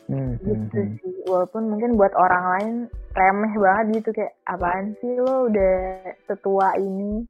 Hmm, 0.05 0.37
hmm, 0.37 0.43
gitu 0.43 0.79
hmm. 0.79 0.93
sih, 1.01 1.13
walaupun 1.25 1.63
mungkin 1.71 1.97
buat 1.97 2.13
orang 2.13 2.43
lain 2.57 2.73
remeh 3.15 3.53
banget 3.55 3.85
gitu 4.03 4.09
kayak 4.11 4.33
apaan 4.45 4.93
sih 4.99 5.15
lo 5.17 5.47
udah 5.47 6.03
setua 6.27 6.75
ini 6.77 7.23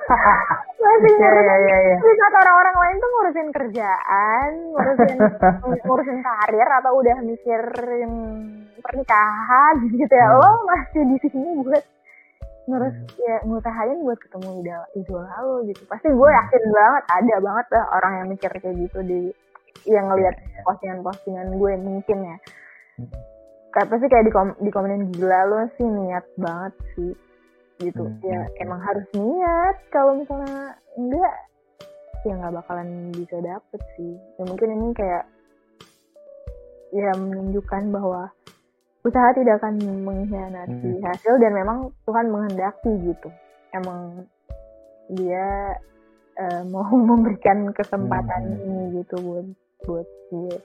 masih 0.84 1.12
iya, 1.16 1.76
iya. 1.80 1.96
di 1.96 2.12
saat 2.20 2.34
orang-orang 2.36 2.76
lain 2.76 2.96
tuh 3.00 3.10
ngurusin 3.10 3.48
kerjaan, 3.50 4.50
ngurusin 4.76 5.16
ngurusin 5.88 6.18
karir 6.20 6.68
atau 6.80 6.92
udah 7.00 7.16
mikirin 7.24 8.12
pernikahan 8.84 9.74
gitu 9.96 10.12
ya. 10.12 10.26
Hmm. 10.28 10.38
Lo 10.38 10.50
masih 10.68 11.02
di 11.08 11.16
sini 11.24 11.50
buat 11.64 11.84
ngurus 12.64 12.96
ya 13.20 13.36
ngusahain 13.44 14.00
buat 14.04 14.16
ketemu 14.20 14.48
idola 14.64 14.86
idola 14.96 15.32
lo 15.44 15.56
gitu. 15.64 15.82
Pasti 15.88 16.08
gue 16.12 16.28
Hmm. 16.28 16.38
yakin 16.44 16.62
banget 16.68 17.04
ada 17.12 17.34
banget 17.40 17.66
lah 17.72 17.84
orang 17.96 18.12
yang 18.20 18.26
mikir 18.28 18.50
kayak 18.52 18.76
gitu 18.88 18.98
di 19.04 19.20
yang 19.84 20.06
ngelihat 20.08 20.34
Iya, 20.34 20.46
iya. 20.48 20.62
postingan-postingan 20.64 21.48
gue 21.58 21.72
mungkin 21.76 22.18
ya. 22.22 22.36
Kayak 23.70 23.88
pasti 23.90 24.06
kayak 24.06 24.24
di 24.24 24.32
kom 24.32 24.48
di 24.56 24.70
komenin 24.70 25.10
gila 25.10 25.40
lo 25.44 25.58
sih 25.74 25.82
niat 25.82 26.24
banget 26.38 26.74
sih 26.94 27.12
gitu 27.82 28.06
Hmm. 28.06 28.22
ya 28.22 28.38
emang 28.62 28.78
harus 28.78 29.02
niat 29.12 29.76
kalau 29.90 30.14
misalnya 30.14 30.78
enggak 30.94 31.34
ya 32.22 32.32
nggak 32.38 32.54
bakalan 32.54 32.88
bisa 33.10 33.36
dapet 33.42 33.80
sih 33.98 34.14
ya 34.38 34.46
mungkin 34.46 34.68
ini 34.72 34.94
kayak 34.94 35.26
ya 36.94 37.10
menunjukkan 37.18 37.90
bahwa 37.90 38.30
usaha 39.02 39.34
tidak 39.34 39.58
akan 39.58 39.74
mengkhianati 40.06 40.70
Hmm. 40.94 41.02
hasil 41.02 41.34
dan 41.42 41.52
memang 41.52 41.78
Tuhan 42.06 42.30
menghendaki 42.30 42.92
gitu 43.04 43.28
emang 43.74 44.22
dia 45.10 45.74
eh, 46.34 46.62
mau 46.72 46.86
memberikan 46.88 47.74
kesempatan 47.74 48.42
Hmm. 48.54 48.62
ini 48.62 49.02
gitu 49.02 49.18
buat 49.18 49.46
buat 49.84 50.08
gue. 50.32 50.56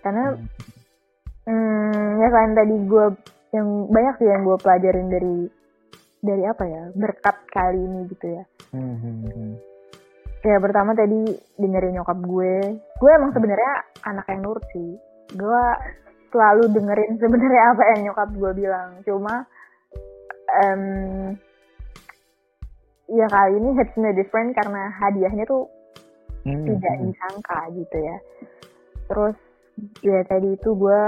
Karena 0.00 0.36
Hmm. 0.36 0.46
hmm, 1.50 2.08
ya 2.20 2.26
selain 2.30 2.54
tadi 2.56 2.74
gue 2.86 3.06
yang 3.50 3.68
banyak 3.90 4.14
sih 4.22 4.28
yang 4.30 4.42
gue 4.46 4.56
pelajarin 4.62 5.08
dari 5.10 5.36
dari 6.20 6.44
apa 6.46 6.64
ya 6.68 6.82
berkat 6.94 7.36
kali 7.50 7.80
ini 7.80 8.00
gitu 8.12 8.26
ya. 8.28 8.44
Hmm, 8.70 8.96
hmm, 9.00 9.18
hmm. 9.26 9.52
ya 10.46 10.56
pertama 10.62 10.92
tadi 10.94 11.36
dengerin 11.58 12.00
nyokap 12.00 12.18
gue. 12.20 12.54
Gue 13.00 13.10
emang 13.16 13.32
sebenarnya 13.34 13.72
anak 14.06 14.26
yang 14.30 14.40
nurut 14.44 14.64
sih. 14.72 14.96
Gue 15.34 15.64
selalu 16.30 16.70
dengerin 16.70 17.18
sebenarnya 17.18 17.62
apa 17.74 17.82
yang 17.96 18.00
nyokap 18.10 18.28
gue 18.30 18.50
bilang. 18.54 18.88
Cuma 19.02 19.34
em, 20.62 20.82
ya 23.10 23.26
kali 23.26 23.58
ini 23.58 23.70
hitsnya 23.74 24.10
different 24.14 24.54
karena 24.54 24.92
hadiahnya 25.02 25.44
tuh 25.48 25.66
Hmm, 26.40 26.64
tidak 26.64 26.94
hmm. 26.96 27.04
disangka 27.10 27.58
gitu 27.76 27.96
ya 28.00 28.16
terus 29.06 29.36
ya 30.00 30.18
tadi 30.24 30.48
itu 30.56 30.70
gue 30.72 31.00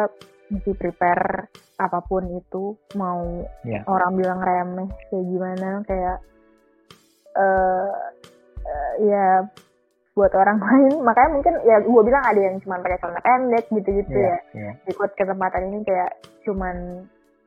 mesti 0.53 0.73
prepare 0.77 1.49
apa 1.81 1.99
pun 2.05 2.25
itu 2.37 2.77
mau 2.95 3.41
Ya. 3.65 3.81
orang 3.89 4.21
bilang 4.21 4.41
remeh 4.41 4.89
kayak 5.09 5.25
gimana 5.25 5.71
kayak 5.89 6.17
eh 7.33 7.91
eh, 8.63 8.93
ya 9.09 9.27
buat 10.13 10.33
orang 10.37 10.61
lain 10.69 11.01
makanya 11.01 11.31
mungkin 11.33 11.55
ya 11.65 11.81
gue 11.81 12.03
bilang 12.05 12.25
ada 12.29 12.41
yang 12.41 12.57
cuma 12.61 12.77
pakai 12.85 13.01
celana 13.01 13.21
pendek 13.25 13.65
gitu-gitu 13.73 14.13
Iya, 14.13 14.29
ya 14.29 14.39
iya. 14.53 14.73
ikut 14.93 15.11
kesempatan 15.17 15.73
ini 15.73 15.81
kayak 15.89 16.13
cuman 16.45 16.77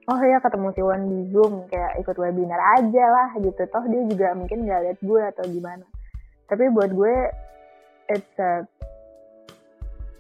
oh 0.06 0.20
ya 0.22 0.38
ketemu 0.42 0.68
si 0.74 0.82
Wan 0.82 1.04
di 1.06 1.20
Zoom 1.30 1.70
kayak 1.70 2.02
ikut 2.02 2.18
webinar 2.18 2.62
aja 2.82 3.06
lah 3.06 3.30
gitu 3.38 3.62
toh 3.70 3.86
dia 3.86 4.02
juga 4.10 4.34
mungkin 4.34 4.66
nggak 4.66 4.82
lihat 4.90 5.00
gue 5.02 5.22
atau 5.30 5.46
gimana 5.46 5.86
tapi 6.50 6.70
buat 6.74 6.90
gue 6.90 7.16
it's 8.08 8.36
a 8.38 8.66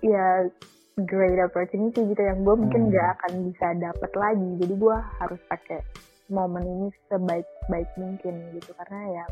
ya 0.01 0.45
great 1.01 1.39
opportunity 1.39 2.01
gitu 2.05 2.21
yang 2.21 2.41
gue 2.41 2.55
mungkin 2.55 2.87
Hmm. 2.87 2.89
nggak 2.89 3.07
akan 3.15 3.31
bisa 3.45 3.67
dapet 3.75 4.11
lagi 4.13 4.49
jadi 4.59 4.73
gue 4.73 4.97
harus 5.19 5.41
pakai 5.45 5.79
momen 6.25 6.63
ini 6.63 6.87
sebaik-baik 7.05 7.89
mungkin 7.95 8.33
gitu 8.51 8.71
karena 8.75 9.01
ya 9.13 9.25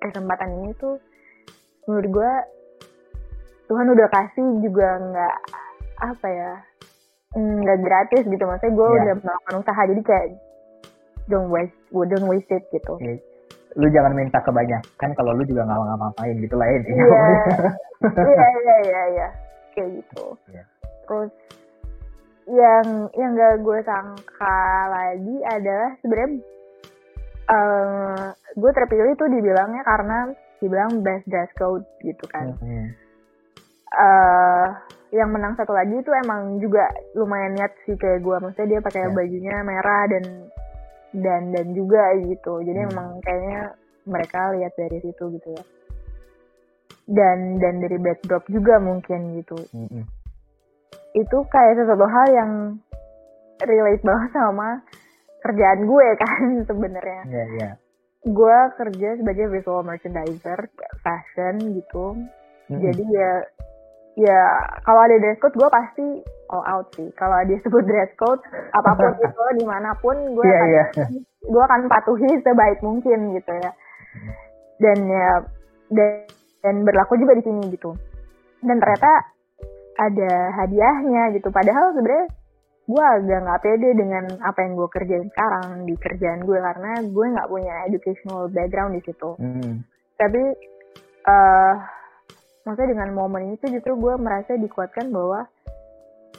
kesempatan 0.00 0.50
ini 0.58 0.70
tuh 0.74 0.96
menurut 1.84 2.08
gue 2.10 2.32
Tuhan 3.64 3.86
udah 3.88 4.08
kasih 4.10 4.46
juga 4.60 4.88
nggak 5.00 5.36
apa 6.04 6.28
ya 6.28 6.52
nggak 7.34 7.78
gratis 7.80 8.22
gitu 8.24 8.44
maksudnya 8.44 8.72
gue 8.72 8.86
Iya. 8.86 8.98
udah 9.00 9.14
melakukan 9.18 9.54
usaha 9.58 9.82
jadi 9.86 10.02
kayak 10.02 10.26
don't 11.26 11.48
waste 11.48 11.76
don't 11.90 12.28
waste 12.28 12.50
it 12.50 12.64
gitu 12.70 12.94
Iya. 12.98 13.16
Lu 13.74 13.86
jangan 13.90 14.14
minta 14.14 14.38
kebanyakan 14.38 15.10
kalau 15.14 15.34
lu 15.34 15.42
juga 15.44 15.66
nggak 15.66 15.78
ngapa-ngapain 15.78 16.36
gitu 16.38 16.54
lah 16.54 16.66
intinya. 16.70 17.04
Iya, 17.04 17.18
iya, 18.30 18.46
iya, 18.54 18.76
iya, 18.86 19.02
iya, 19.10 19.28
kayak 19.74 19.90
gitu. 19.98 20.24
Iya. 20.50 20.64
Terus 21.04 21.32
yang 22.44 22.86
yang 23.16 23.30
gak 23.34 23.64
gue 23.64 23.78
sangka 23.82 24.60
lagi 24.92 25.36
adalah 25.48 25.90
sebenarnya 26.00 26.30
eh 27.44 28.24
gue 28.56 28.70
terpilih 28.72 29.12
tuh 29.16 29.28
dibilangnya 29.28 29.82
karena 29.82 30.18
dibilang 30.60 31.00
best 31.00 31.24
dress 31.28 31.50
code 31.56 31.84
gitu 32.00 32.24
kan. 32.28 32.52
Hmm. 32.60 32.88
eh 33.94 34.66
yang 35.14 35.30
menang 35.30 35.54
satu 35.54 35.70
lagi 35.70 35.94
itu 35.94 36.10
emang 36.10 36.58
juga 36.58 36.82
lumayan 37.14 37.54
niat 37.54 37.70
sih 37.86 37.94
kayak 37.94 38.18
gue 38.20 38.36
maksudnya 38.42 38.76
dia 38.76 38.80
pakai 38.82 39.06
Ya. 39.06 39.14
bajunya 39.14 39.54
merah 39.62 40.02
dan 40.10 40.24
dan 41.14 41.54
dan 41.54 41.66
juga 41.72 42.10
gitu. 42.18 42.58
Jadi 42.66 42.80
Hmm. 42.82 42.90
emang 42.90 43.08
kayaknya 43.22 43.60
mereka 44.04 44.50
lihat 44.58 44.72
dari 44.74 44.98
situ 44.98 45.24
gitu 45.38 45.48
ya. 45.54 45.64
Dan 47.04 47.60
dan 47.62 47.78
dari 47.78 48.00
backdrop 48.00 48.44
juga 48.50 48.80
mungkin 48.80 49.38
gitu. 49.38 49.56
Hmm, 49.70 50.08
itu 51.14 51.38
kayak 51.46 51.78
sesuatu 51.78 52.06
hal 52.08 52.26
yang 52.34 52.52
relate 53.62 54.02
banget 54.02 54.30
sama 54.34 54.82
kerjaan 55.44 55.86
gue 55.86 56.06
kan 56.18 56.40
sebenarnya. 56.68 57.22
Iya, 57.28 57.44
iya. 57.54 57.70
gue 58.24 58.58
kerja 58.80 59.20
sebagai 59.20 59.52
visual 59.52 59.84
merchandiser 59.84 60.72
fashion 61.04 61.60
gitu. 61.76 62.16
Hmm, 62.72 62.80
jadi 62.80 63.04
ya 63.04 63.32
ya 64.14 64.40
kalau 64.86 65.00
ada 65.02 65.16
dress 65.18 65.40
code 65.42 65.56
gue 65.58 65.68
pasti 65.70 66.06
all 66.50 66.64
out 66.64 66.86
sih. 66.94 67.08
Kalau 67.18 67.34
dia 67.46 67.58
sebut 67.62 67.82
dress 67.82 68.12
code 68.18 68.42
apa 68.72 68.90
pun 68.94 69.12
itu 69.26 69.44
di 69.58 69.64
mana 69.66 69.94
pun 69.98 70.14
gue 70.14 70.44
Iya, 70.44 70.58
akan 70.58 70.68
iya. 70.70 70.84
gue 71.44 71.62
akan 71.62 71.80
patuhi 71.90 72.30
sebaik 72.42 72.78
mungkin 72.80 73.34
gitu 73.34 73.52
ya. 73.58 73.70
Dan 74.78 74.98
ya 75.08 75.30
dan, 75.90 76.10
dan 76.62 76.74
berlaku 76.86 77.18
juga 77.18 77.34
di 77.38 77.44
sini 77.44 77.62
gitu. 77.74 77.94
Dan 78.64 78.80
ternyata 78.80 79.12
ada 79.94 80.32
hadiahnya 80.62 81.34
gitu. 81.38 81.50
Padahal 81.54 81.94
sebenarnya 81.94 82.26
gue 82.84 83.00
agak 83.00 83.40
nggak 83.48 83.62
pede 83.64 83.90
dengan 83.96 84.24
apa 84.44 84.60
yang 84.60 84.76
gue 84.76 84.88
kerjain 84.92 85.24
sekarang 85.32 85.88
di 85.88 85.94
kerjaan 85.96 86.44
gue 86.44 86.58
karena 86.60 86.92
gue 87.00 87.26
nggak 87.32 87.48
punya 87.48 87.74
educational 87.88 88.44
background 88.52 88.92
di 88.92 89.02
situ. 89.08 89.30
Hmm. 89.40 89.80
tapi 90.14 90.42
eh 91.24 91.74
maksudnya 92.64 92.96
dengan 92.96 93.10
momen 93.12 93.42
ini 93.44 93.56
tuh 93.56 93.70
justru 93.70 93.92
gue 93.94 94.14
merasa 94.16 94.56
dikuatkan 94.56 95.08
bahwa 95.08 95.44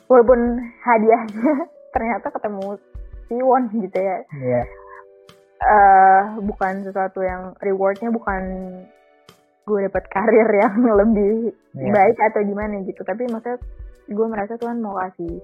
walaupun 0.05 0.39
hadiahnya 0.81 1.53
ternyata 1.93 2.27
ketemu 2.29 2.77
Siwon 3.25 3.63
gitu 3.71 3.97
ya 3.97 4.17
Iya. 4.29 4.61
eh 5.55 6.21
bukan 6.43 6.83
sesuatu 6.83 7.21
yang 7.21 7.55
rewardnya 7.57 8.11
bukan 8.11 8.43
gue 9.65 9.79
dapat 9.89 10.03
karir 10.09 10.49
yang 10.61 10.77
lebih 10.83 11.53
Iya. 11.73 11.89
baik 11.89 12.17
atau 12.21 12.41
gimana 12.43 12.81
gitu 12.83 13.01
tapi 13.01 13.25
maksudnya 13.25 13.57
gue 14.05 14.27
merasa 14.29 14.53
Tuhan 14.55 14.77
mau 14.77 14.93
kasih 15.01 15.41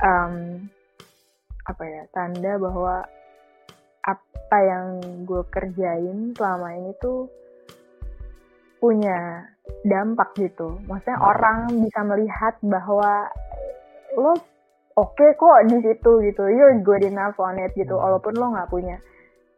em, 0.00 0.32
apa 1.62 1.82
ya 1.84 2.02
tanda 2.10 2.56
bahwa 2.56 3.04
apa 4.06 4.58
yang 4.62 4.86
gue 5.26 5.42
kerjain 5.50 6.32
selama 6.32 6.72
ini 6.72 6.94
tuh 6.96 7.26
punya 8.86 9.42
dampak 9.82 10.30
gitu 10.38 10.78
maksudnya 10.86 11.18
Hmm. 11.18 11.26
orang 11.26 11.58
bisa 11.82 12.00
melihat 12.06 12.54
bahwa 12.62 13.26
lo 14.14 14.32
oke 14.94 15.26
kok 15.34 15.58
di 15.66 15.78
situ 15.82 16.10
gitu 16.22 16.42
you're 16.46 16.78
good 16.80 17.02
enough 17.02 17.34
on 17.42 17.58
it 17.58 17.74
gitu 17.74 17.98
Hmm. 17.98 18.04
walaupun 18.06 18.38
lo 18.38 18.54
nggak 18.54 18.70
punya 18.70 18.96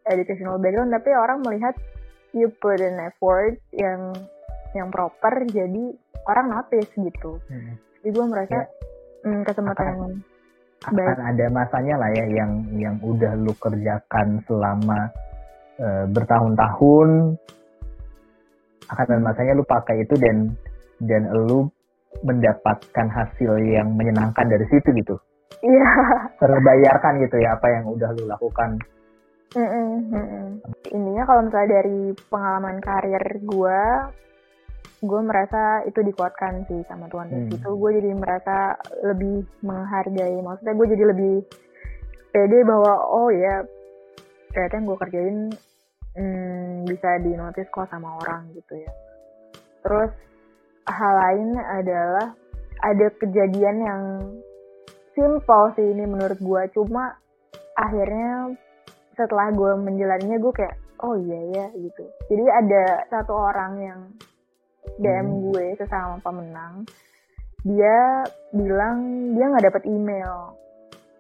educational 0.09 0.57
background 0.57 0.89
tapi 0.91 1.13
orang 1.13 1.45
melihat 1.45 1.77
you 2.33 2.49
put 2.57 2.81
in 2.81 2.97
effort 2.99 3.61
yang 3.71 4.17
yang 4.73 4.89
proper 4.89 5.45
jadi 5.45 5.93
orang 6.25 6.47
notice 6.49 6.89
gitu 6.97 7.37
Hmm. 7.47 7.77
jadi 8.01 8.09
gue 8.09 8.27
merasa 8.27 8.59
hmm, 9.23 9.45
kesempatan 9.45 9.87
Akan- 9.93 10.25
akan 10.89 11.21
ada 11.27 11.47
masanya 11.51 11.95
lah 11.99 12.11
ya 12.15 12.25
yang 12.33 12.53
yang 12.73 12.97
udah 13.03 13.37
lu 13.37 13.53
kerjakan 13.55 14.41
selama 14.47 15.13
eh, 15.77 16.05
bertahun-tahun 16.09 17.39
akan 18.89 19.05
ada 19.05 19.23
masanya 19.23 19.53
lu 19.57 19.65
pakai 19.65 20.05
itu 20.05 20.15
dan 20.17 20.53
dan 21.05 21.29
lu 21.31 21.69
mendapatkan 22.25 23.07
hasil 23.09 23.61
yang 23.63 23.93
menyenangkan 23.95 24.49
dari 24.49 24.65
situ 24.73 24.91
gitu. 24.97 25.15
Iya. 25.63 25.91
Terbayarkan 26.41 27.23
gitu 27.23 27.37
ya 27.39 27.55
apa 27.55 27.67
yang 27.69 27.85
udah 27.89 28.11
lu 28.17 28.25
lakukan. 28.27 28.79
Mm-mm, 29.49 30.13
mm-mm. 30.13 30.61
intinya 30.93 31.25
kalau 31.25 31.49
misalnya 31.49 31.81
dari 31.81 32.13
pengalaman 32.29 32.85
karir 32.85 33.25
gue 33.49 33.81
gue 35.01 35.21
merasa 35.25 35.89
itu 35.89 36.05
dikuatkan 36.05 36.69
sih 36.69 36.85
sama 36.85 37.09
Tuhan 37.09 37.33
Hmm. 37.33 37.49
situ 37.49 37.71
gue 37.71 37.91
jadi 37.97 38.13
merasa 38.13 38.77
lebih 39.09 39.49
menghargai. 39.65 40.37
Maksudnya 40.45 40.75
gue 40.77 40.87
jadi 40.93 41.05
lebih 41.17 41.35
pede 42.29 42.59
bahwa 42.67 42.93
oh 43.09 43.33
ya 43.33 43.65
ternyata 44.53 44.75
yang 44.77 44.87
gue 44.91 44.99
kerjain 45.01 45.39
hmm, 46.19 46.91
bisa 46.91 47.23
dinotis 47.23 47.71
kok 47.71 47.87
sama 47.87 48.19
orang 48.19 48.51
gitu 48.59 48.75
ya 48.75 48.93
terus 49.87 50.11
hal 50.91 51.15
lain 51.15 51.55
adalah 51.55 52.35
ada 52.83 53.07
kejadian 53.23 53.77
yang 53.79 54.03
simple 55.15 55.71
sih 55.79 55.87
ini 55.87 56.05
menurut 56.07 56.39
gue 56.39 56.63
cuma 56.75 57.15
akhirnya 57.79 58.59
setelah 59.15 59.51
gue 59.55 59.73
menjalaninya 59.79 60.39
gue 60.39 60.53
kayak 60.55 60.77
oh 61.03 61.15
iya 61.15 61.41
ya 61.55 61.67
gitu 61.79 62.03
jadi 62.27 62.45
ada 62.63 62.85
satu 63.11 63.35
orang 63.35 63.73
yang 63.79 64.01
DM 64.99 65.27
Hmm. 65.29 65.41
gue 65.51 65.65
sesama 65.77 66.19
pemenang 66.25 66.87
dia 67.67 68.25
bilang 68.55 68.97
dia 69.35 69.45
nggak 69.51 69.67
dapat 69.69 69.83
email 69.91 70.55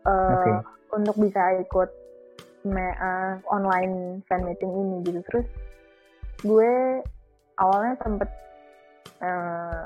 eh, 0.06 0.32
Oke. 0.32 0.52
untuk 0.94 1.16
bisa 1.20 1.58
ikut 1.60 1.90
me- 2.68 2.98
eh, 2.98 3.34
online 3.48 4.20
fan 4.28 4.44
meeting 4.44 4.70
ini 4.70 4.96
gitu. 5.02 5.20
Terus 5.26 5.46
gue 6.44 7.02
awalnya 7.56 7.98
sempet 8.04 8.30
eh, 9.18 9.82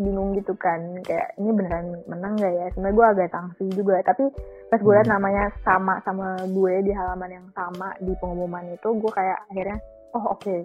bingung 0.00 0.32
gitu 0.34 0.56
kan. 0.56 0.80
Kayak 1.04 1.36
ini 1.36 1.50
beneran 1.52 2.00
menang 2.08 2.34
gak 2.40 2.50
ya? 2.50 2.66
Sebenarnya 2.72 2.96
gue 2.96 3.06
agak 3.06 3.28
tangsi 3.30 3.64
juga. 3.76 4.00
Tapi 4.02 4.24
pas 4.72 4.80
gue 4.80 4.94
liat 4.96 5.06
Hmm. 5.06 5.14
namanya 5.18 5.44
sama 5.60 6.00
sama 6.02 6.40
gue 6.46 6.74
di 6.82 6.92
halaman 6.94 7.30
yang 7.30 7.46
sama 7.52 7.92
di 8.00 8.16
pengumuman 8.16 8.64
itu 8.70 8.88
gue 8.96 9.12
kayak 9.12 9.38
akhirnya 9.52 9.78
oh 10.16 10.34
oke. 10.34 10.56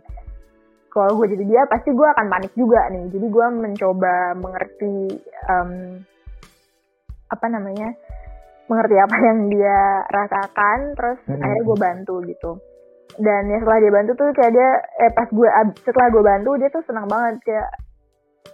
Kalau 0.89 1.11
gue 1.19 1.27
jadi 1.35 1.43
dia 1.43 1.61
pasti 1.67 1.91
gue 1.91 2.07
akan 2.07 2.31
panik 2.31 2.55
juga 2.55 2.87
nih. 2.87 3.11
Jadi 3.11 3.27
gue 3.27 3.47
mencoba 3.51 4.31
mengerti 4.39 5.19
em, 5.51 5.99
apa 7.27 7.45
namanya 7.51 7.91
mengerti 8.65 8.95
apa 8.97 9.15
yang 9.21 9.39
dia 9.47 9.79
rasakan 10.09 10.79
terus 10.97 11.19
Hmm. 11.25 11.37
akhirnya 11.37 11.63
gue 11.63 11.77
bantu 11.77 12.15
gitu 12.25 12.51
dan 13.15 13.47
ya 13.47 13.57
setelah 13.61 13.79
dia 13.79 13.93
bantu 13.93 14.11
tuh 14.13 14.27
kayak 14.33 14.51
dia 14.51 14.69
eh 14.99 15.11
pas 15.13 15.29
gue 15.29 15.49
setelah 15.79 16.07
gue 16.11 16.23
bantu 16.23 16.51
dia 16.57 16.69
tuh 16.69 16.83
senang 16.83 17.07
banget 17.07 17.39
kayak 17.45 17.69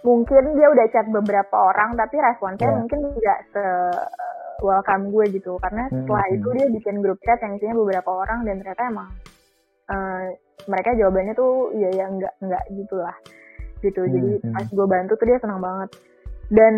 mungkin 0.02 0.54
dia 0.54 0.66
udah 0.68 0.86
chat 0.90 1.06
beberapa 1.08 1.56
orang 1.56 1.94
tapi 1.94 2.18
responsnya 2.18 2.70
Ya. 2.70 2.76
mungkin 2.76 2.98
nggak 3.12 3.40
se 3.50 3.64
welcome 4.62 5.10
gue 5.10 5.24
gitu 5.34 5.58
karena 5.58 5.90
Hmm, 5.90 6.06
setelah 6.06 6.24
hmm. 6.28 6.36
itu 6.38 6.48
dia 6.54 6.66
bikin 6.70 6.96
grup 7.02 7.18
chat 7.22 7.38
yang 7.40 7.58
isinya 7.58 7.76
beberapa 7.82 8.10
orang 8.12 8.46
dan 8.46 8.62
ternyata 8.62 8.82
emang 8.86 9.08
eh, 9.90 10.24
mereka 10.70 10.90
jawabannya 10.94 11.34
tuh 11.34 11.74
ya 11.74 11.90
ya 11.90 12.06
nggak 12.06 12.34
nggak 12.38 12.64
gitulah 12.70 13.16
gitu 13.82 14.00
Hmm, 14.04 14.12
jadi 14.14 14.32
hmm. 14.38 14.52
pas 14.54 14.66
gue 14.68 14.86
bantu 14.86 15.12
tuh 15.18 15.26
dia 15.26 15.38
senang 15.42 15.58
banget 15.58 15.90
dan 16.52 16.74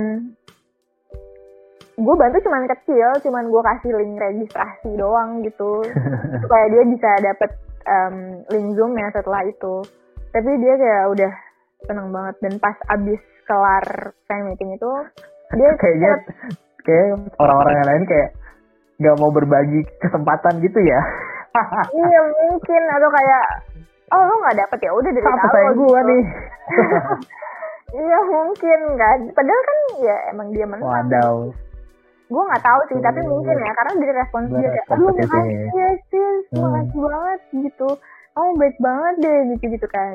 gue 1.94 2.14
bantu 2.18 2.42
cuman 2.42 2.66
kecil 2.66 3.08
cuman 3.22 3.44
gue 3.46 3.62
kasih 3.62 3.92
link 3.94 4.18
registrasi 4.18 4.90
doang 4.98 5.42
gitu. 5.46 5.86
Supaya 6.42 6.64
dia 6.70 6.82
bisa 6.90 7.10
dapet 7.22 7.50
em, 7.86 8.42
link 8.50 8.68
zoom 8.74 8.98
ya 8.98 9.08
setelah 9.14 9.42
itu. 9.46 9.74
Tapi 10.34 10.50
dia 10.58 10.74
kayak 10.74 11.04
udah 11.14 11.32
seneng 11.86 12.08
banget. 12.10 12.34
Dan 12.42 12.54
pas 12.58 12.74
abis 12.90 13.22
kelar 13.46 13.86
fan 14.26 14.50
meeting 14.50 14.74
itu 14.74 14.90
dia 15.54 15.70
kayaknya 15.82 16.12
kayak 16.82 17.06
orang-orang 17.38 17.74
yang 17.78 17.88
lain 17.88 18.04
kayak 18.10 18.30
nggak 18.94 19.18
mau 19.18 19.30
berbagi 19.30 19.80
kesempatan 20.02 20.62
gitu 20.62 20.80
ya. 20.82 21.00
Iya 21.94 22.20
mungkin. 22.34 22.82
Atau 22.90 23.10
kayak 23.14 23.44
oh 24.10 24.22
lo 24.26 24.34
nggak 24.42 24.58
dapet 24.58 24.78
ya? 24.82 24.90
Udah 24.90 25.10
dari 25.14 25.22
apa 25.22 25.38
awal 25.38 25.54
saya 25.54 25.70
gitu. 25.70 25.86
nih. 26.02 26.22
Iya 27.94 28.18
mungkin. 28.26 28.80
Kan 28.98 29.18
padahal 29.38 29.62
kan 29.62 29.78
ya 30.02 30.16
emang 30.34 30.48
dia 30.50 30.66
menang. 30.66 30.90
Wadaw 30.90 31.54
gue 32.24 32.42
nggak 32.42 32.64
tahu 32.64 32.80
sih 32.88 32.98
tapi 32.98 33.20
Hmm. 33.20 33.30
mungkin 33.30 33.56
ya 33.58 33.72
karena 33.74 33.92
dari 34.00 34.12
respons 34.16 34.46
dia 34.48 34.68
kayak 34.70 34.86
aduh 34.90 35.06
makasih 35.06 35.56
ya 35.70 35.88
sis? 36.08 36.44
Hmm. 36.50 36.62
makasih 36.64 37.00
banget 37.00 37.40
gitu? 37.52 37.88
Kamu 38.34 38.50
baik 38.56 38.76
banget 38.80 39.14
deh 39.20 39.38
gitu 39.52 39.64
gitu 39.70 39.86
kan. 39.86 40.14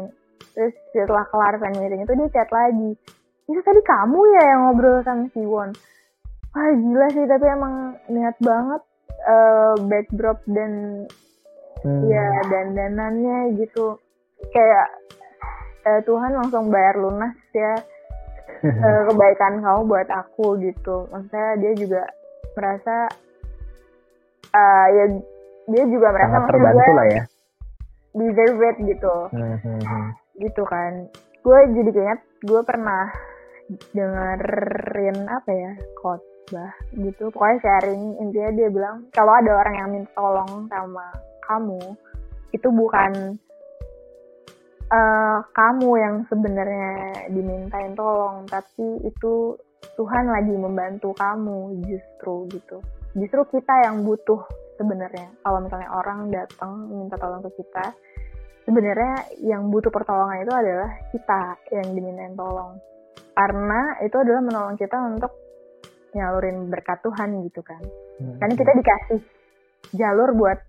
Terus 0.51 0.74
setelah 0.91 1.24
kelar 1.30 1.55
fan 1.55 1.74
meeting 1.78 2.01
itu 2.03 2.14
dia 2.14 2.30
chat 2.34 2.49
lagi. 2.49 2.91
Itu 3.45 3.60
tadi 3.62 3.82
kamu 3.82 4.20
ya 4.36 4.43
yang 4.47 4.60
ngobrol 4.66 4.99
sama 5.01 5.30
si 5.32 5.41
Won. 5.41 5.70
Wah 6.49 6.72
gila 6.74 7.07
sih 7.10 7.26
tapi 7.26 7.45
emang 7.45 7.76
niat 8.07 8.36
banget 8.39 8.82
eh 9.20 9.74
backdrop 9.86 10.39
dan 10.47 11.05
Hmm. 11.80 12.03
ya 12.05 12.26
dandanannya 12.43 13.55
gitu. 13.55 13.95
Kayak 14.51 14.88
eh, 15.86 16.01
Tuhan 16.03 16.36
langsung 16.36 16.68
bayar 16.68 16.99
lunas 16.99 17.32
ya 17.55 17.72
eh, 18.86 19.01
kebaikan 19.07 19.64
kamu 19.64 19.82
buat 19.88 20.10
aku 20.10 20.60
gitu. 20.64 21.07
Maksudnya 21.10 21.49
dia 21.60 21.72
juga 21.78 22.03
merasa 22.57 22.95
eh, 24.51 24.88
ya 24.93 25.05
dia 25.70 25.84
juga 25.86 26.07
merasa 26.12 26.34
sangat 26.34 26.49
terbantu 26.51 26.91
lah 26.95 27.07
ya. 27.07 27.24
deserve 28.10 28.62
it 28.66 28.78
gitu. 28.84 29.16
Hmm, 29.32 29.55
hmm, 29.62 29.80
hmm. 29.86 30.07
gitu 30.41 30.64
kan. 30.66 31.07
Gue 31.45 31.60
jadi 31.72 31.89
keinget 31.93 32.22
gue 32.43 32.62
pernah 32.66 33.07
dengerin 33.93 35.18
apa 35.30 35.51
ya 35.53 35.72
khotbah 36.01 36.74
gitu. 36.97 37.30
Pokoknya 37.30 37.57
sharing 37.62 38.18
intinya 38.18 38.51
dia 38.57 38.68
bilang 38.74 39.07
kalau 39.14 39.34
ada 39.38 39.51
orang 39.55 39.76
yang 39.78 39.89
minta 39.93 40.12
tolong 40.18 40.66
sama 40.68 41.05
kamu 41.45 41.82
itu 42.49 42.68
bukan 42.74 43.38
eh, 44.90 45.38
kamu 45.54 45.90
yang 46.02 46.16
sebenarnya 46.28 46.92
dimintain 47.30 47.94
tolong 47.94 48.50
tapi 48.50 49.06
itu 49.06 49.56
Tuhan 49.96 50.28
lagi 50.28 50.54
membantu 50.56 51.16
kamu 51.16 51.80
justru 51.88 52.48
gitu. 52.52 52.78
Justru 53.16 53.60
kita 53.60 53.88
yang 53.88 54.04
butuh 54.04 54.44
sebenarnya. 54.76 55.32
Kalau 55.44 55.60
misalnya 55.64 55.90
orang 55.92 56.28
datang 56.32 56.88
minta 56.92 57.16
tolong 57.16 57.44
ke 57.48 57.64
kita 57.64 57.96
sebenarnya 58.70 59.34
yang 59.42 59.72
butuh 59.74 59.90
pertolongan 59.90 60.46
itu 60.46 60.54
adalah 60.54 60.92
kita 61.10 61.42
yang 61.74 61.88
dimintain 61.96 62.36
tolong. 62.38 62.78
Karena 63.34 63.98
itu 64.04 64.16
adalah 64.20 64.42
menolong 64.44 64.76
kita 64.78 64.98
untuk 65.00 65.32
nyalurin 66.14 66.70
berkat 66.70 67.02
Tuhan 67.02 67.30
gitu 67.50 67.62
kan. 67.66 67.82
Hmm. 68.20 68.36
karena 68.36 68.54
kita 68.60 68.72
dikasih 68.76 69.22
jalur 69.96 70.36
buat 70.36 70.60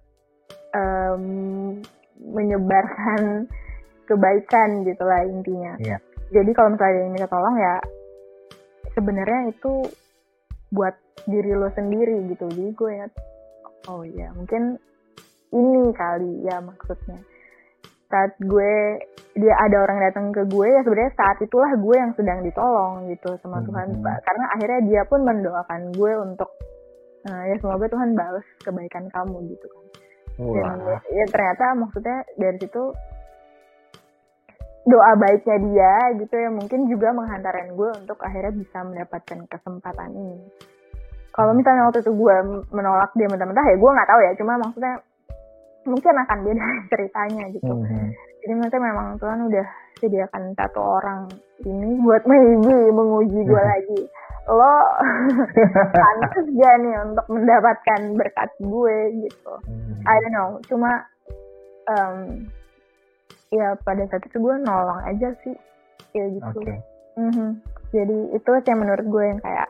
em, 0.71 1.83
menyebarkan 2.23 3.51
kebaikan 4.11 4.83
gitu 4.83 5.03
lah 5.03 5.23
intinya 5.23 5.79
Iya. 5.79 5.97
jadi 6.29 6.51
kalau 6.51 6.75
misalnya 6.75 6.91
ada 6.91 7.01
yang 7.01 7.13
minta 7.13 7.29
tolong 7.29 7.57
ya 7.57 7.77
sebenarnya 8.91 9.41
itu 9.49 9.73
buat 10.71 10.95
diri 11.25 11.53
lo 11.53 11.71
sendiri 11.71 12.27
gitu 12.29 12.47
jadi 12.49 12.71
gue 12.73 12.91
ingat 12.93 13.13
oh 13.87 14.03
iya 14.03 14.31
mungkin 14.33 14.77
ini 15.51 15.91
kali 15.93 16.45
ya 16.45 16.59
maksudnya 16.59 17.19
saat 18.07 18.35
gue 18.41 18.99
dia 19.33 19.55
ada 19.57 19.77
orang 19.81 19.99
datang 20.01 20.27
ke 20.31 20.43
gue 20.45 20.67
ya 20.67 20.83
sebenarnya 20.83 21.15
saat 21.15 21.39
itulah 21.39 21.71
gue 21.73 21.95
yang 21.95 22.13
sedang 22.13 22.43
ditolong 22.43 23.07
gitu 23.09 23.39
sama 23.39 23.59
Hmm. 23.59 23.67
Tuhan 23.67 23.89
karena 24.03 24.45
akhirnya 24.53 24.81
dia 24.85 25.03
pun 25.05 25.23
mendoakan 25.23 25.95
gue 25.95 26.13
untuk 26.19 26.51
"Eh, 27.23 27.43
ya 27.47 27.57
semoga 27.57 27.87
Tuhan 27.87 28.15
balas 28.15 28.47
kebaikan 28.61 29.07
kamu 29.09 29.37
gitu 29.49 29.67
kan 29.69 29.85
dan 30.41 30.81
Wah. 30.81 30.89
ya, 30.89 30.99
ya 31.13 31.25
ternyata 31.29 31.77
maksudnya 31.77 32.19
dari 32.35 32.57
situ 32.59 32.83
doa 34.89 35.13
baiknya 35.17 35.57
dia 35.61 35.95
gitu 36.21 36.35
ya. 36.35 36.49
Mungkin 36.49 36.89
juga 36.89 37.13
menghantarkan 37.13 37.77
gue 37.77 37.91
untuk 38.05 38.19
akhirnya 38.25 38.53
bisa 38.55 38.79
mendapatkan 38.85 39.39
kesempatan 39.49 40.11
ini. 40.17 40.39
Kalau 41.31 41.55
misalnya 41.55 41.87
waktu 41.89 42.03
itu 42.03 42.13
gue 42.13 42.37
menolak 42.75 43.11
dia 43.15 43.29
mentah-mentah 43.31 43.65
ya 43.65 43.77
gue 43.77 43.91
nggak 43.91 44.11
tahu 44.11 44.21
ya. 44.25 44.33
Cuma 44.37 44.53
maksudnya 44.61 44.95
mungkin 45.85 46.15
akan 46.15 46.39
beda 46.45 46.67
ceritanya 46.93 47.45
gitu. 47.53 47.73
Hmm, 47.73 47.87
hmm. 47.87 48.09
jadi 48.45 48.53
maksudnya 48.57 48.83
memang 48.93 49.07
Tuhan 49.21 49.41
udah 49.49 49.67
sediakan 50.01 50.43
satu 50.57 50.81
orang 50.81 51.29
ini 51.61 52.01
buat 52.01 52.25
maybe 52.25 52.77
menguji 52.93 53.41
gue 53.45 53.63
lagi. 53.63 54.01
Lo 54.49 54.75
pantas 56.01 56.47
gak 56.49 56.75
nih 56.81 56.95
untuk 57.05 57.27
mendapatkan 57.29 58.01
berkat 58.17 58.51
gue 58.59 58.97
gitu? 59.29 59.53
Hmm. 59.69 60.01
I 60.09 60.17
don't 60.25 60.33
know. 60.33 60.49
Cuma 60.67 60.91
em, 61.87 62.49
ya 63.51 63.75
pada 63.83 64.07
saat 64.07 64.23
itu 64.27 64.39
gue 64.39 64.55
nolong 64.63 65.01
aja 65.07 65.35
sih 65.43 65.55
ya 66.15 66.25
gitu 66.31 66.59
Oke. 66.63 66.75
Mhm. 67.19 67.49
jadi 67.91 68.19
itu 68.39 68.51
sih 68.63 68.69
yang 68.71 68.81
menurut 68.87 69.07
gue 69.07 69.25
yang 69.27 69.41
kayak 69.43 69.69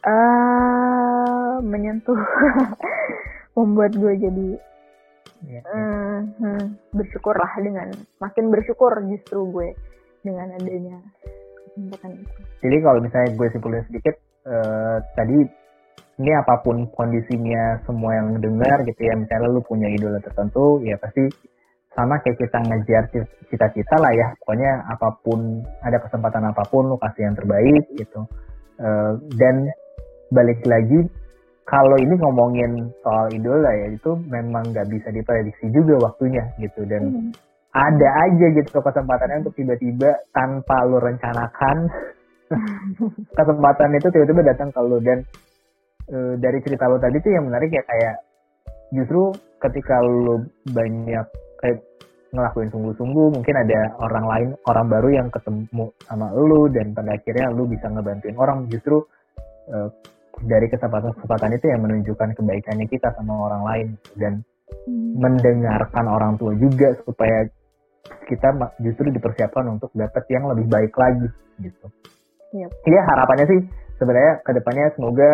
eh 0.00 1.54
menyentuh 1.62 2.16
membuat 3.58 3.92
gue 3.94 4.14
jadi 4.18 4.48
Iya, 5.40 5.64
iya. 5.64 5.72
mhm, 6.36 6.76
bersyukurlah 6.92 7.48
dengan 7.64 7.88
makin 8.20 8.52
bersyukur 8.52 8.92
justru 9.08 9.48
gue 9.48 9.72
dengan 10.20 10.52
adanya 10.52 11.00
kesempatan 11.64 12.20
itu 12.20 12.40
Jadi 12.60 12.76
kalau 12.84 13.00
misalnya 13.00 13.30
gue 13.40 13.48
simpulin 13.48 13.84
sedikit, 13.88 14.20
eh, 14.44 14.96
tadi 15.16 15.40
ini 16.20 16.32
apa 16.36 16.60
pun 16.60 16.84
kondisinya 16.92 17.80
semua 17.88 18.20
yang 18.20 18.36
dengar 18.36 18.84
gitu 18.84 19.00
ya, 19.00 19.16
misalnya 19.16 19.48
lu 19.48 19.64
punya 19.64 19.88
idola 19.88 20.20
tertentu, 20.20 20.84
ya 20.84 21.00
pasti 21.00 21.24
sama 21.94 22.22
kayak 22.22 22.38
kita 22.38 22.58
ngejar 22.62 23.02
ci- 23.10 23.30
cita-cita 23.50 23.96
lah 23.98 24.12
ya. 24.14 24.26
Pokoknya 24.42 24.86
apa 24.86 25.08
pun, 25.26 25.64
ada 25.82 25.98
kesempatan 25.98 26.46
apa 26.50 26.62
pun, 26.70 26.86
lu 26.86 26.96
kasih 26.98 27.26
yang 27.30 27.36
terbaik 27.36 27.84
gitu. 27.98 28.26
Eh, 28.78 29.12
dan 29.36 29.66
balik 30.30 30.62
lagi, 30.64 31.04
kalau 31.66 31.98
ini 31.98 32.14
ngomongin 32.14 32.94
soal 33.02 33.30
idola 33.34 33.70
ya, 33.74 33.90
itu 33.90 34.14
memang 34.30 34.70
nggak 34.70 34.86
bisa 34.90 35.10
diprediksi 35.10 35.70
juga 35.74 35.98
waktunya 36.10 36.46
gitu. 36.62 36.86
Dan 36.86 37.10
Mhm. 37.10 37.30
ada 37.70 38.08
aja 38.26 38.46
gitu 38.50 38.78
kesempatannya 38.82 39.46
untuk 39.46 39.54
tiba-tiba 39.54 40.26
tanpa 40.34 40.82
lu 40.86 40.98
rencanakan 40.98 41.86
kesempatan 43.38 43.94
itu 43.94 44.10
tiba-tiba 44.10 44.42
datang 44.42 44.74
ke 44.74 44.80
lu 44.82 44.98
dan 44.98 45.22
e, 46.10 46.34
dari 46.42 46.58
cerita 46.66 46.90
lu 46.90 46.98
tadi 46.98 47.22
tuh 47.22 47.30
yang 47.30 47.46
menarik 47.46 47.70
ya 47.70 47.78
kayak 47.86 48.16
justru 48.90 49.30
ketika 49.62 50.02
lu 50.02 50.50
banyak 50.74 51.26
kayak 51.60 51.78
ngelakuin 52.30 52.70
sungguh-sungguh 52.70 53.26
mungkin 53.36 53.54
ada 53.58 53.80
orang 54.00 54.24
lain 54.26 54.48
orang 54.70 54.86
baru 54.86 55.08
yang 55.10 55.28
ketemu 55.34 55.90
sama 56.06 56.30
lu 56.32 56.70
dan 56.70 56.94
pada 56.94 57.18
akhirnya 57.18 57.50
lu 57.50 57.66
bisa 57.66 57.90
ngebantuin 57.90 58.38
orang 58.38 58.70
justru 58.70 59.02
e, 59.66 59.76
dari 60.46 60.70
kesempatan-kesempatan 60.70 61.58
itu 61.58 61.66
yang 61.74 61.82
menunjukkan 61.82 62.38
kebaikannya 62.38 62.86
kita 62.86 63.10
sama 63.18 63.50
orang 63.50 63.62
lain 63.66 63.88
dan 64.14 64.46
Mhm. 64.86 65.18
mendengarkan 65.20 66.06
orang 66.06 66.32
tua 66.38 66.54
juga 66.56 66.94
supaya 67.02 67.46
kita 68.26 68.48
justru 68.80 69.10
dipersiapkan 69.12 69.66
untuk 69.66 69.90
dapat 69.94 70.24
yang 70.30 70.48
lebih 70.50 70.66
baik 70.70 70.94
lagi 70.94 71.28
gitu. 71.60 71.86
Yep. 72.54 72.70
Iya 72.86 73.00
harapannya 73.06 73.46
sih 73.46 73.60
sebenarnya 74.00 74.42
ke 74.42 74.50
depannya 74.56 74.86
semoga 74.96 75.30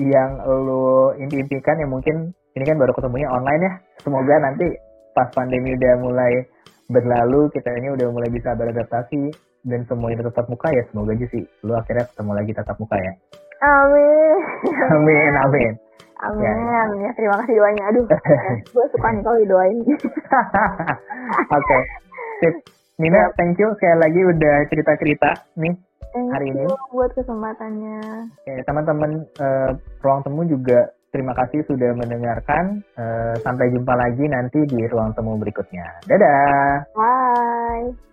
yang 0.00 0.40
lo 0.42 1.12
impi-impikan 1.14 1.78
ya 1.78 1.86
mungkin 1.86 2.32
ini 2.56 2.64
kan 2.64 2.80
baru 2.80 2.96
ketemunya 2.96 3.28
online 3.30 3.62
ya. 3.62 3.72
Semoga 4.02 4.34
nanti 4.40 4.66
pas 5.12 5.28
pandemi 5.32 5.76
udah 5.76 5.94
mulai 6.00 6.32
berlalu 6.88 7.48
kita 7.52 7.70
ini 7.78 7.88
udah 7.94 8.06
mulai 8.12 8.28
bisa 8.28 8.52
beradaptasi 8.52 9.32
dan 9.62 9.86
semuanya 9.86 10.26
tetap 10.26 10.50
muka 10.50 10.68
ya 10.74 10.82
semoga 10.90 11.14
aja 11.14 11.26
sih 11.30 11.44
lo 11.62 11.78
akhirnya 11.78 12.04
ketemu 12.10 12.32
lagi 12.34 12.52
tatap 12.52 12.76
muka 12.82 12.96
ya. 12.98 13.12
Amin. 13.62 14.36
Amin, 14.90 15.32
amin. 15.38 15.72
Amin, 16.22 16.42
Ya, 16.42 16.82
amin 16.86 16.98
ya. 17.02 17.10
Terima 17.18 17.34
kasih 17.42 17.54
doanya. 17.58 17.82
Aduh, 17.90 18.06
gue 18.74 18.86
suka 18.94 19.08
nih 19.10 19.22
kalau 19.22 19.38
didoain. 19.42 19.78
Oke, 21.58 21.78
sip. 22.42 22.54
Nina, 23.02 23.34
thank 23.34 23.58
you 23.58 23.70
sekali 23.78 23.98
lagi 23.98 24.20
udah 24.22 24.56
cerita-cerita 24.70 25.30
nih. 25.58 25.74
Thank 26.12 26.28
Hari 26.30 26.46
ini. 26.54 26.62
you 26.68 26.74
buat 26.94 27.10
kesempatannya. 27.18 27.98
Oke, 28.38 28.54
teman-teman 28.68 29.10
eh, 29.42 29.70
ruang 30.04 30.20
temu 30.22 30.46
juga 30.46 30.92
terima 31.12 31.36
kasih 31.36 31.62
sudah 31.68 31.92
mendengarkan. 31.94 32.80
Eh, 32.96 33.34
sampai 33.44 33.70
jumpa 33.70 33.92
lagi 33.94 34.24
nanti 34.26 34.64
di 34.64 34.80
ruang 34.88 35.12
temu 35.12 35.36
berikutnya. 35.36 36.02
Dadah. 36.08 36.90
Bye. 36.96 38.11